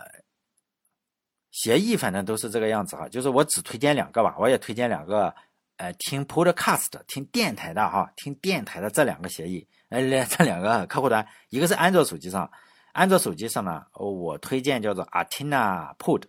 [1.56, 3.08] 协议反正都是这个样子哈。
[3.08, 5.34] 就是我只推荐两个吧，我也推荐两个。
[5.78, 12.50] 呃，听 Podcast 听电台的哈，听电台的这两个协议，呃，这两个 客户端，一个是安卓手机上，
[12.94, 16.24] 安卓手机上呢，我推荐叫做 Atina Pod。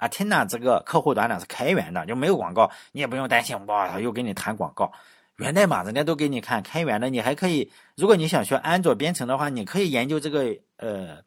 [0.00, 4.90] Atina，这个客户端呢是开源的，就没有广告，你也不用担心哇，又给你弹广告，
[5.36, 11.22] 源代码人家都给你看，开源的，你还可以，如果你想学安卓编程的话，你可以研究这个呃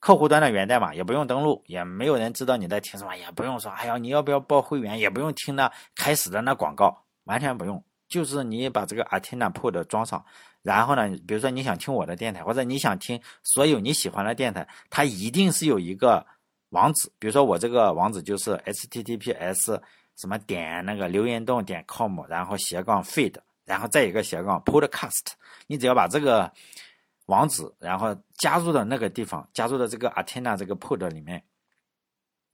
[0.00, 10.24] 客户端的源代码，也不用登录，也没有人知道你在听什么，也不用说，哎呀，你要不要报会员，也不用听那开始的那广告，完全不用，就是你把这个 Atena Pod 装上，
[10.62, 16.26] 然后呢，比如说你想听我的电台，或者你想听所有你喜欢的电台，它一定是有一个。
[16.70, 19.76] 网址，比如说我这个网址就是 https
[20.14, 23.34] 什么点那个留言洞点 com，然后斜杠 feed，
[23.64, 25.32] 然后再一个斜杠 podcast。
[25.66, 26.48] 你只要把这个
[27.30, 31.42] 网址，然后加入到那个地方，加入到这个 Athena 这个 pod 里面，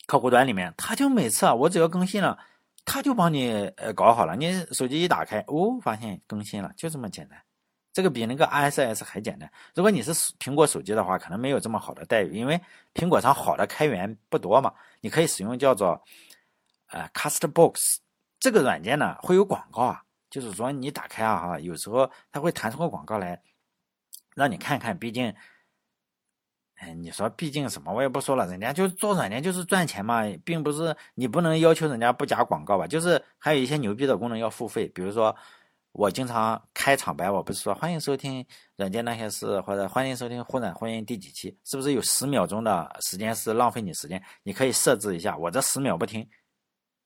[0.06, 2.38] 客户端里面，他就每次啊，我只要更新了，
[2.84, 4.36] 他就帮你呃搞好了。
[4.36, 7.42] 你手机一打开，哦，发现更新了，就这么简单。
[7.92, 9.50] 这个比那个 ISS 还简单。
[9.74, 12.60] 如果你是苹果手机的话，可能没有这么好的待遇，因为
[12.92, 14.70] 苹果上好的开源不多嘛。
[15.00, 15.98] 你可以使用叫做
[16.90, 17.96] 呃 Castbox
[18.38, 23.40] 这个软件呢，会有广告啊，就是说你打开啊哈，有时候它会弹出个广告来，
[24.36, 24.96] 让你看看。
[24.96, 25.34] 毕竟，
[26.76, 32.86] 哎，你说毕竟什么我也不说了，人家就做软件就是赚钱嘛，并不是你不能要求人家不加广告吧？
[32.86, 35.36] 就是还有一些牛逼的功能要付费，比如说。
[35.98, 38.44] 我经常开场白，我不是说欢迎收听
[38.76, 44.22] 软件那些事，或者欢迎收听忽然婚姻第几期，是不是有十秒钟的时间是浪费你时间？
[44.42, 46.28] 你可以设置一下，我这十秒不听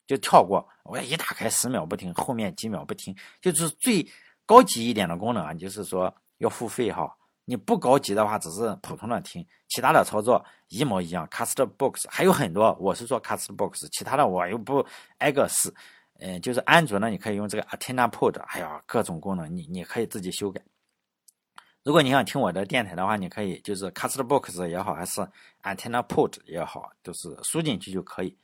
[0.08, 4.04] 就跳过，我一打开十秒不听，后面几秒不听，就是最
[4.44, 7.16] 高级一点的功能啊，就是说要付费哈。
[7.50, 11.26] 你不高级的话，只是普通的听，其他的操作一模一样。
[11.26, 14.86] Castbox 还有很多，我是做 Castbox，其他的我又不
[15.18, 15.74] 挨个试。
[16.20, 20.62] 嗯，就是安卓呢，你可以用这个 Athena Pod，哎呀，各种功能你你可以自己修改。
[21.82, 25.20] 如果你想听我的电台的话，你可以就是 Castbox 也好，还是
[25.64, 28.36] AntennaPod 也好，都是输进去就可以。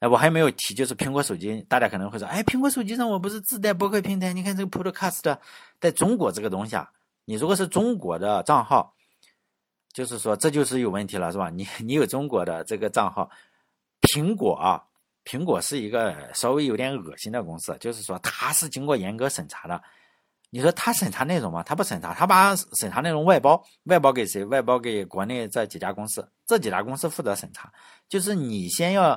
[0.00, 4.34] 哎，我还没有提，就是苹果手机，大家可能会说，哎，苹果手机上我不是自带博客平台？
[4.34, 5.38] 你看这个 Podcast，
[5.80, 6.90] 在中国这个东西啊，
[7.30, 8.92] 你如果是中国的账号，
[9.92, 11.48] 就是说这就是有问题了，是吧？
[11.48, 13.30] 你你有中国的这个账号，
[14.00, 14.82] 苹果啊。
[15.24, 19.80] 苹果是一个稍微有点恶心的公司，就是说它是经过严格审查的。
[20.48, 21.62] 你说它审查内容吗？
[21.62, 24.44] 它不审查，它把审查内容外包，外包给谁？
[24.46, 27.72] 外包给国内这几家公司，这几家公司负责审查。
[28.08, 29.16] 就是你先要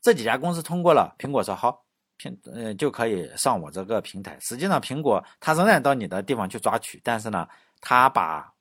[0.00, 1.82] 这几家公司通过了，苹果说好，
[2.18, 4.36] 苹呃就可以上我这个平台。
[4.40, 7.48] 实际上，苹果它仍然到你的地方去抓取，但是呢，
[7.80, 8.52] 它把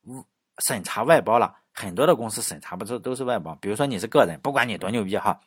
[0.59, 1.55] 审查外包了。
[1.79, 5.39] 很多的公司审查不是都是外包，比如说你是个人，不管你多牛逼哈。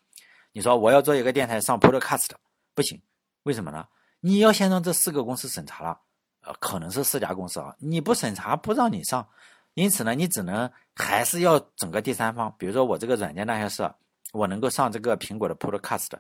[0.53, 2.29] 你说我要做一个电台上 Podcast，
[2.73, 3.01] 不行，
[3.43, 3.85] 为什么呢？
[4.21, 5.99] 你要先让这四个公司审查了，
[6.43, 9.27] 呃，可能是四家公司啊，你不审查不让你上，
[9.75, 13.91] 因此呢，你只能还是要整个第三方，比如说我这个软件那些是，
[14.33, 16.11] 我能够上这个苹果的 Podcast，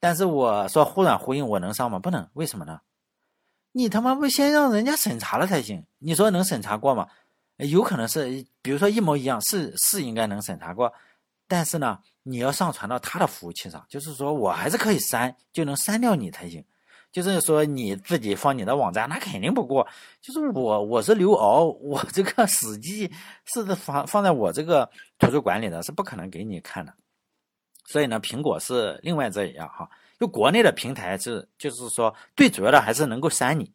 [0.00, 1.98] 但是我说忽软呼应我能上吗？
[1.98, 2.80] 不能，为什么呢？
[3.72, 5.84] 你他妈不先让人家审查了才行？
[5.98, 7.06] 你说能审查过吗？
[7.58, 10.92] 有可能是，比如说一模一样，是是应该能审查过。
[11.46, 16.64] 但是呢，你要上传到他的服务器上，就是说我还是可以删，就能删掉你才行。
[17.10, 19.86] 就是说你自己放你的网站，那肯定不过。
[20.20, 23.10] 就是我我是刘敖，我这个史记
[23.46, 24.88] 是放放在我这个
[25.18, 26.92] 图书馆里的，是不可能给你看的。
[27.90, 29.88] 所以呢，苹果是另外这一样哈。
[30.20, 33.72] 就国内的平台是，就是说最主要的还是能够删你，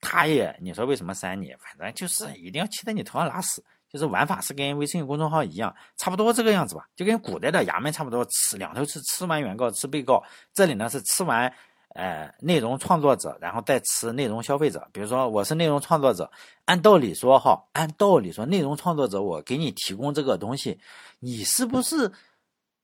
[0.00, 1.52] 他也你说为什么删你？
[1.58, 3.62] 反正就是一定要骑在你头上拉屎。
[3.90, 10.24] 就是玩法是跟微信公众号一样，差不多这个样子吧，就跟古代的衙门差不多，吃两头吃，吃完原告，吃被告。
[10.54, 11.52] 这里呢是吃完，
[11.90, 14.88] 呃，内容创作者，然后再吃内容消费者。
[14.94, 16.30] 比如说我是内容创作者，
[16.64, 20.80] 按道理说哈，按道理说，内容创作者我给你提供这个东西，
[21.18, 22.10] 你是不是？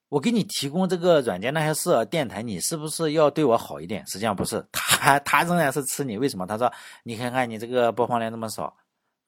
[0.09, 4.03] 我给你提供这个软件那些事，电台你是不是要对我好一点？
[4.07, 6.17] 实际上不是，他他仍然是吃你。
[6.17, 6.47] 为什么？
[6.47, 8.75] 他说你看看你这个播放量这么少，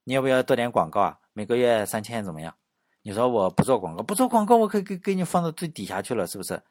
[0.04, 1.18] 你要不要做点广告啊？
[1.32, 2.54] 每个月三千怎么样？
[3.02, 6.62] 你说我不做广告，不做广告，我可以给给你放到最底下去了，是不是？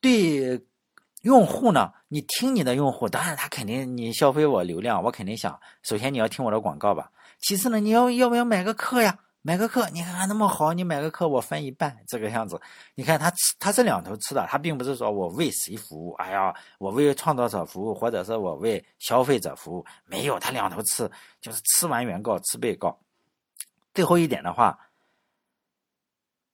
[0.00, 0.60] 对
[1.22, 1.92] 用户呢？
[2.08, 7.10] 你听你的用户，当然他肯定你消费我流量，我肯定想首先你要听我的广告吧。
[7.38, 9.18] 其次呢，你要要不要买个课呀？
[9.44, 12.60] 买个课，你看看那么好，你买个课我分一半，这个样子。
[12.94, 22.96] 你看他吃，他是两头吃的，他并不是说我为谁服务，哎呀，我为创作者服务，或者是我为消费者服务，没有，他两头吃，就是吃完原告吃被告。
[23.92, 24.78] 最后一点的话，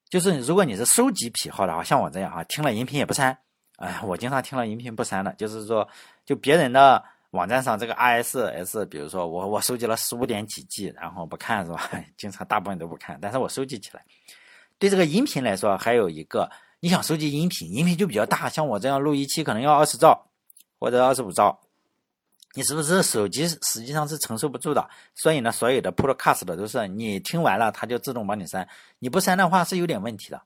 [0.08, 3.38] 就是如果你是收集癖好的话，像我这样啊，听了音频也不删，
[3.76, 5.86] 哎，我经常听了音频不删的，就是说，
[6.24, 7.04] 就别人的。
[7.32, 11.90] 网站上这个 RSS，比如说我我收集了十五点几 G，然后不看是吧？
[12.16, 14.02] 经常大部分都不看，但是我收集起来。
[14.78, 16.50] 对这个音频来说，还有一个，
[16.80, 20.26] 你想收集音频，音频就比较大，像我这样录一期可能要二十兆
[20.78, 21.60] 或者二十五兆，
[22.54, 24.88] 你是不是手机实际上是承受不住的？
[25.14, 28.66] 所以呢，所有的 Podcast 的都是你听完了，它就自动帮你删，
[29.00, 30.40] 你不删的话是有点问题的。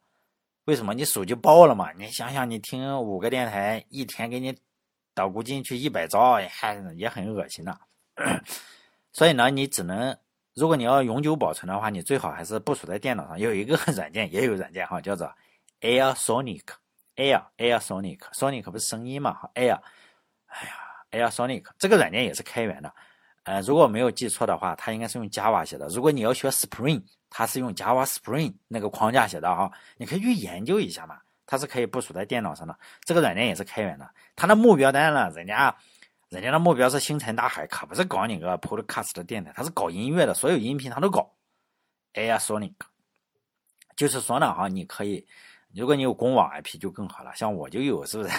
[0.65, 0.95] 为什么？
[0.95, 1.93] 你手机爆了嘛？
[1.93, 4.57] 你想想，你听五个电台，一天给你。
[5.15, 7.79] 导估进去一百兆，还也很恶心的。
[9.13, 10.17] 所以呢，你只能，
[10.55, 13.39] 如果你要永久保存的话，你最好还是部署在电脑上。
[13.39, 15.31] 有一个 软件，也有软件哈，叫做
[15.81, 19.81] Air Sonic，Air Air Sonic，Sonic 不是声音嘛？，Air，
[20.47, 22.93] 哎呀，Air Sonic 这个软件也是开源的。
[23.45, 25.89] 呃，如果没有记错的话，它应该是用 Java 写的。
[25.89, 31.21] 如果你要学 Spring，它是用 Java Spring 那个框架写的哈，你可以去研究一下嘛。
[31.53, 32.75] 它是可以部署在电脑上的，
[33.05, 34.11] 这个软件也是开源的。
[34.35, 35.77] 它的目标当然了，人家，
[36.31, 41.31] 人家的目标是星辰大海，可不是搞你个 Podcast 的电台，它是搞音乐的，所有音频它都搞。
[42.15, 42.73] Air Sonic，
[43.97, 45.27] 就是说呢，哈，你可以，
[45.75, 48.31] 如果你有公网 IP 就更好了，像我就有，是不是？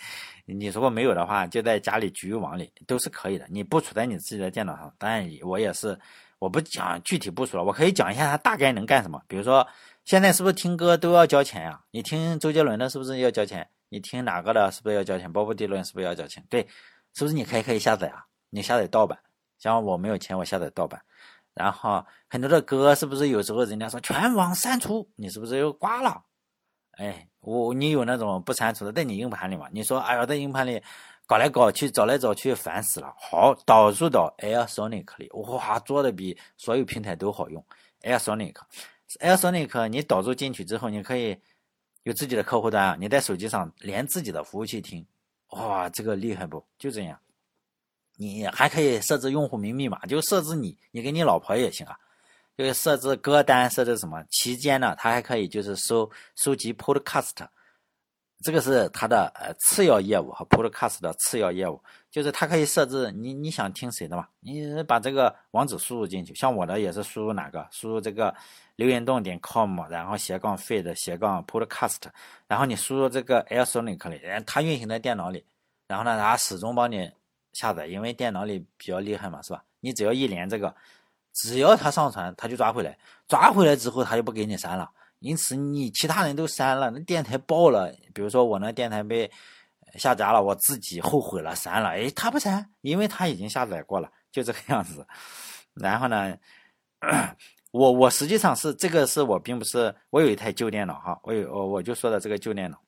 [0.46, 3.46] 你如果没有的话，就在家里局域网里都是可以的。
[3.50, 5.98] 你部署在你自己的电脑上，当然我也是，
[6.42, 9.64] 我不讲具体部署了，我可以讲一下它大概能干什么，比如说。
[10.04, 11.80] 现在是不是听歌都要交钱呀？
[11.92, 13.64] 你听周杰伦的，是不是要交钱？
[13.88, 15.32] 你听哪个的，是不是要交钱？
[15.32, 16.44] 鲍勃迪伦是不是要交钱？
[16.50, 16.66] 对，
[17.14, 18.26] 是不是你可以可以下载啊？
[18.50, 19.16] 你下载盗版，
[19.60, 21.00] 像我没有钱，我下载盗版。
[21.54, 26.20] 然后很多的歌，是不是有时候人家说全网删除，你是不是又挂了？
[26.98, 29.68] 哎，我你有那种不删除的在你硬盘里吗？
[29.70, 30.82] 你说哎呀，在硬盘里
[31.26, 33.14] 搞来搞去，找来找去，烦死了。
[33.18, 37.64] 好，导入到 Air Sonic 里，哇，做的比所有平台都好用
[38.02, 38.56] ，Air Sonic。
[39.20, 41.38] AirSonic，你导入进去之后，你可以
[42.04, 45.06] 有自己的客户端啊，你在手机上连自己的服务器听，
[45.50, 46.64] 哇，这个厉害不？
[46.78, 47.20] 就这样，
[48.16, 51.94] 你还可以设置用户名密码，就设置你，你给你老婆也行啊，
[52.56, 54.24] 就是设置歌单，设置什么？
[54.30, 57.46] 期间呢，它还可以就是收收集 Podcast。
[58.42, 61.80] 这个是它的呃次要业务和 Podcast 的次要业务，
[62.10, 68.34] 就是它可以设置你你想听谁的嘛，你把这个网址输入进去，像我的也是输入哪个，输入这个
[68.76, 72.02] 留言洞点 com，然后斜杠 feed 斜杠 Podcast，
[72.48, 75.44] 然后你输入这个 AirSonic 里，它运行在电脑里，
[75.86, 77.10] 然后呢它始终帮你
[77.52, 79.62] 下载，因为电脑里比较厉害嘛，是吧？
[79.80, 80.74] 你只要一连这个，
[81.32, 84.90] 只要它上传，它就抓回来，抓回来之后它就不给你删了。
[85.22, 87.90] 因此，你其他人都删了，那电台爆了。
[88.12, 89.30] 比如说，我那电台被
[89.94, 91.90] 下架了，我自己后悔了，删了。
[91.90, 95.06] 哎，他不删，因为他已经下载过了，就这个样子。
[95.74, 96.36] 然后呢，
[97.70, 102.81] 我我实际上是这个是我并不是我有一台旧电脑哈，我有我我就说的这个旧电脑。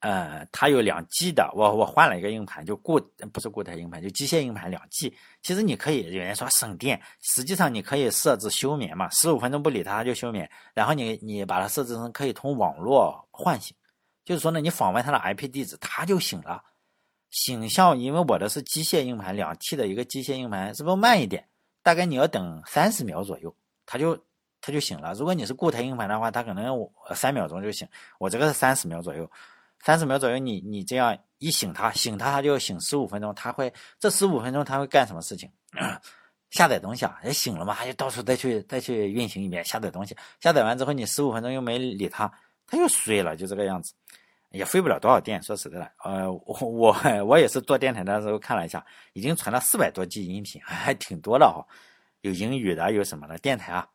[0.00, 2.98] 呃，它有两 G 的，我我换了一个硬盘，就固
[3.32, 5.14] 不是固态硬盘，就机械硬盘两 G。
[5.42, 13.76] 其实你可以有人说省电，实际上你可以设置休眠嘛，十五分钟不理它就休眠，然后你你把它设置成可以通网络唤醒，
[14.24, 16.64] 就是说呢，你访问它的 IP 地址，它就醒了。
[17.28, 21.46] 醒像因为我的是机械硬盘，两 T 的一个机械硬盘，是不是慢一点？
[21.82, 24.18] 大概你要等三十秒左右，它就
[24.62, 25.12] 它就醒了。
[25.12, 27.86] 如果你是固态硬盘的话，它可能三秒钟就醒，
[28.18, 29.30] 我这个是三十秒左右。
[29.82, 33.34] 三十秒左右，你你这样一醒它，醒它，它就醒十五分钟。
[33.34, 35.50] 它会这十五分钟，它会干什么事情？
[36.50, 40.16] 下载东西啊，也醒了嘛，它就到处再去再去运行一遍，下载东西。
[40.40, 42.30] 下载完之后，你十五分钟又没理它，
[42.66, 43.92] 它又睡了，就这个样子。
[44.50, 45.40] 也费不了多少电。
[45.40, 51.64] 说实在的，呃，我我我也是做电台的时候看了一下，已经传了四百多 G 音频， 还挺多的哈。
[52.22, 53.86] 有英语的，有什么的电台啊，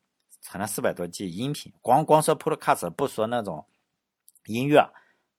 [0.41, 3.65] 传了四百多 G 音频，光光说 Podcast 不说那种
[4.45, 4.79] 音乐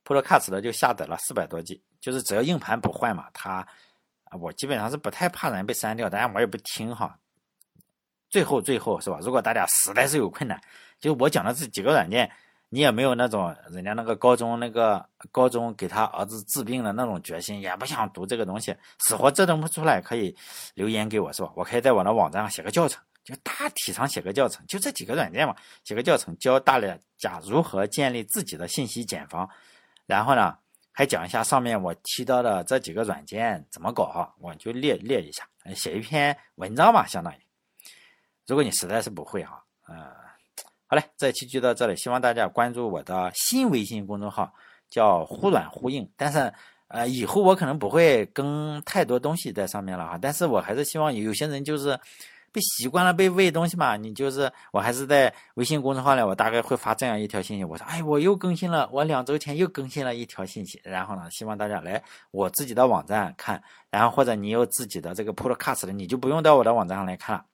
[0.06, 3.66] ，Podcast 的就下载了四百多 G，就是只要硬盘不坏嘛，它
[4.40, 7.18] 我基本上是不太怕人被删掉，当然我也不听哈。
[8.28, 9.18] 最后最后是吧？
[9.22, 10.60] 如果大家实在是有困难，
[10.98, 12.30] 就我讲的这几个软件，
[12.68, 20.36] 你也没有那种人家那个高中那个高中给他儿子治病的那种决心，也不想读这个东西，死活折腾不出来，可以
[20.74, 21.50] 留言给我是吧？
[21.54, 25.54] 我可以在我的网站上写个教程，就大体上写个教程，就这几个软件嘛，
[25.84, 26.80] 写个教程教大
[27.16, 29.48] 家如何建立自己的信息茧房，
[30.06, 30.56] 然后呢，
[30.92, 37.36] 还讲一下上面我提到的这几个软件怎么搞哈，我就列列一下，写一篇文章嘛，相当于。
[38.46, 39.94] 如果你实在是不会哈，呃，
[40.86, 44.54] 好嘞，这期就到这里，希望大家关注我的新微信公众号，
[44.88, 46.08] 叫“忽软忽硬”。
[46.16, 46.52] 但是，
[46.86, 50.16] 呃，以后我可能不会更太多东西在上面了哈。
[50.22, 51.98] 但是我还是希望有些人就是
[52.56, 60.80] 被习惯了被喂东西嘛，你就是我还是在微信公众号里，我大概会发这样一条信息，我说，哎，我又更新了，我两周前又更新了一条信息。
[60.82, 67.44] 然后呢，希望大家来我自己的网站看，然后或者你有自己的这个 Podcast 的，你就不用到我的网站上来看了。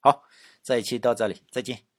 [0.00, 0.24] 好，
[0.64, 1.89] 这一期到这里，再见。